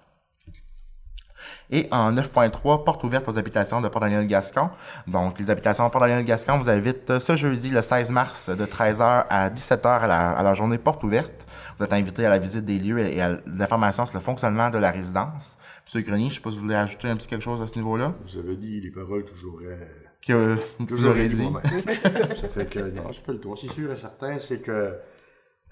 Et 1.71 1.89
en 1.91 2.13
9.3, 2.13 2.85
porte 2.85 3.03
ouverte 3.05 3.29
aux 3.29 3.39
habitations 3.39 3.81
de 3.81 3.89
Port-Daniel-Gascon. 3.89 4.69
Donc, 5.07 5.39
les 5.39 5.51
habitations 5.51 5.87
de 5.87 5.91
Port-Daniel-Gascon 5.91 6.59
vous 6.59 6.69
invitent 6.69 7.19
ce 7.19 7.35
jeudi, 7.35 7.71
le 7.71 7.81
16 7.81 8.11
mars, 8.11 8.51
de 8.51 8.67
13h 8.67 9.25
à 9.31 9.49
17h 9.49 10.01
à 10.01 10.07
la, 10.07 10.31
à 10.33 10.43
la 10.43 10.53
journée 10.53 10.77
porte 10.77 11.03
ouverte. 11.03 11.47
Vous 11.81 11.87
êtes 11.87 11.95
invité 11.95 12.27
à 12.27 12.29
la 12.29 12.39
visite 12.39 12.67
des 12.67 12.79
lieux 12.79 12.99
et 12.99 13.23
à 13.23 13.41
l'information 13.47 14.05
sur 14.05 14.15
le 14.15 14.21
fonctionnement 14.21 14.69
de 14.69 14.77
la 14.77 14.91
résidence. 14.91 15.57
Monsieur 15.87 16.03
Grenier, 16.03 16.25
je 16.25 16.29
ne 16.29 16.35
sais 16.35 16.41
pas 16.43 16.51
si 16.51 16.57
vous 16.59 16.65
voulez 16.65 16.75
ajouter 16.75 17.09
un 17.09 17.17
petit 17.17 17.27
quelque 17.27 17.41
chose 17.41 17.63
à 17.63 17.67
ce 17.67 17.79
niveau-là. 17.79 18.15
Vous 18.23 18.37
avez 18.37 18.55
dit 18.59 18.83
les 18.83 18.91
paroles 18.91 19.25
que 19.25 19.35
j'aurais 19.35 19.89
Que 20.21 20.59
vous 20.79 21.07
aurez 21.07 21.31
dit. 21.31 21.49
Ça 22.37 22.49
fait 22.49 22.67
que, 22.67 22.81
non, 22.81 23.11
c'est 23.11 23.25
pas 23.25 23.33
le 23.33 23.41
tour. 23.41 23.57
C'est 23.57 23.69
sûr 23.69 23.91
et 23.91 23.97
certain, 23.97 24.37
c'est 24.37 24.61
que 24.61 24.99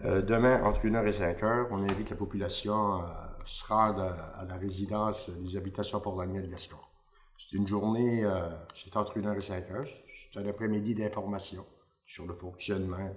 euh, 0.07 0.23
demain, 0.23 0.63
entre 0.63 0.81
1h 0.87 1.07
et 1.07 1.11
5h, 1.11 1.67
on 1.73 1.83
invite 1.83 2.09
la 2.09 2.17
population 2.17 2.95
à 2.95 3.37
se 3.45 3.67
rendre 3.67 4.01
à, 4.01 4.41
à 4.41 4.47
la 4.47 4.55
résidence 4.55 5.29
des 5.29 5.59
habitations 5.59 6.01
pour 6.01 6.17
Daniel 6.17 6.49
Gascon. 6.49 6.79
C'est 7.37 7.59
une 7.59 7.67
journée, 7.67 8.25
euh, 8.25 8.49
c'est 8.75 8.97
entre 8.97 9.19
1h 9.19 9.37
et 9.37 9.41
5h. 9.41 9.87
C'est 10.33 10.41
un 10.41 10.49
après-midi 10.49 10.95
d'information 10.95 11.67
sur 12.07 12.25
le 12.25 12.33
fonctionnement, 12.33 13.15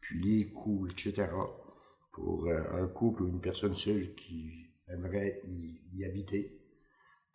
puis 0.00 0.22
les 0.22 0.52
coûts, 0.52 0.86
etc. 0.86 1.26
pour 2.16 2.46
euh, 2.46 2.82
un 2.82 2.88
couple 2.88 3.24
ou 3.24 3.28
une 3.28 3.40
personne 3.40 3.74
seule 3.74 4.14
qui 4.14 4.70
aimerait 4.88 5.38
y, 5.44 5.78
y 5.92 6.04
habiter. 6.06 6.58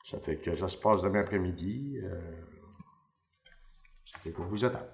Ça 0.04 0.20
fait 0.20 0.38
que 0.38 0.56
ça 0.56 0.68
se 0.68 0.78
passe 0.78 1.04
demain 1.04 1.22
après-midi. 1.22 2.00
Euh, 2.04 2.42
ça 4.12 4.20
fait 4.20 4.32
qu'on 4.32 4.46
vous 4.46 4.66
attend. 4.66 4.88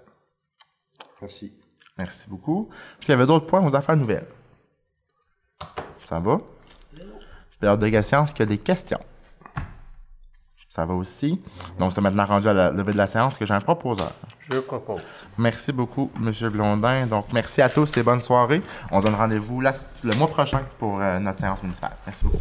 Merci. 1.22 1.54
Merci 1.98 2.30
beaucoup. 2.30 2.70
S'il 3.00 3.12
y 3.12 3.14
avait 3.14 3.26
d'autres 3.26 3.48
points 3.48 3.66
aux 3.66 3.76
affaires 3.76 3.96
nouvelles. 3.96 4.28
Ça 6.06 6.20
va? 6.20 6.42
Période 7.60 7.80
de 7.80 7.90
questions, 7.90 8.26
est-ce 8.26 8.34
qu'il 8.34 8.42
y 8.42 8.48
a 8.48 8.56
des 8.56 8.58
questions? 8.58 9.00
Ça 10.78 10.86
va 10.86 10.94
aussi. 10.94 11.42
Donc, 11.80 11.92
c'est 11.92 12.02
maintenant 12.02 12.26
rendu 12.26 12.48
à 12.48 12.54
la 12.54 12.70
levée 12.70 12.94
de 12.94 12.98
la 12.98 13.08
séance 13.08 13.36
que 13.36 13.48
j'ai 13.48 13.54
un 13.56 13.62
proposeur. 13.62 14.12
Je 14.38 14.60
propose. 14.60 15.02
Merci 15.36 15.72
beaucoup, 15.72 16.12
M. 16.18 16.32
Blondin. 16.52 17.08
Donc, 17.08 17.26
merci 17.34 17.64
à 17.64 17.70
tous 17.70 17.98
et 17.98 18.04
bonne 18.04 18.22
soirée. 18.22 18.62
On 18.92 19.02
donne 19.02 19.16
rendez-vous 19.16 19.60
le 19.60 20.16
mois 20.18 20.28
prochain 20.28 20.62
pour 20.78 21.02
euh, 21.02 21.18
notre 21.18 21.40
séance 21.40 21.64
municipale. 21.64 21.96
Merci 22.06 22.26
beaucoup. 22.26 22.38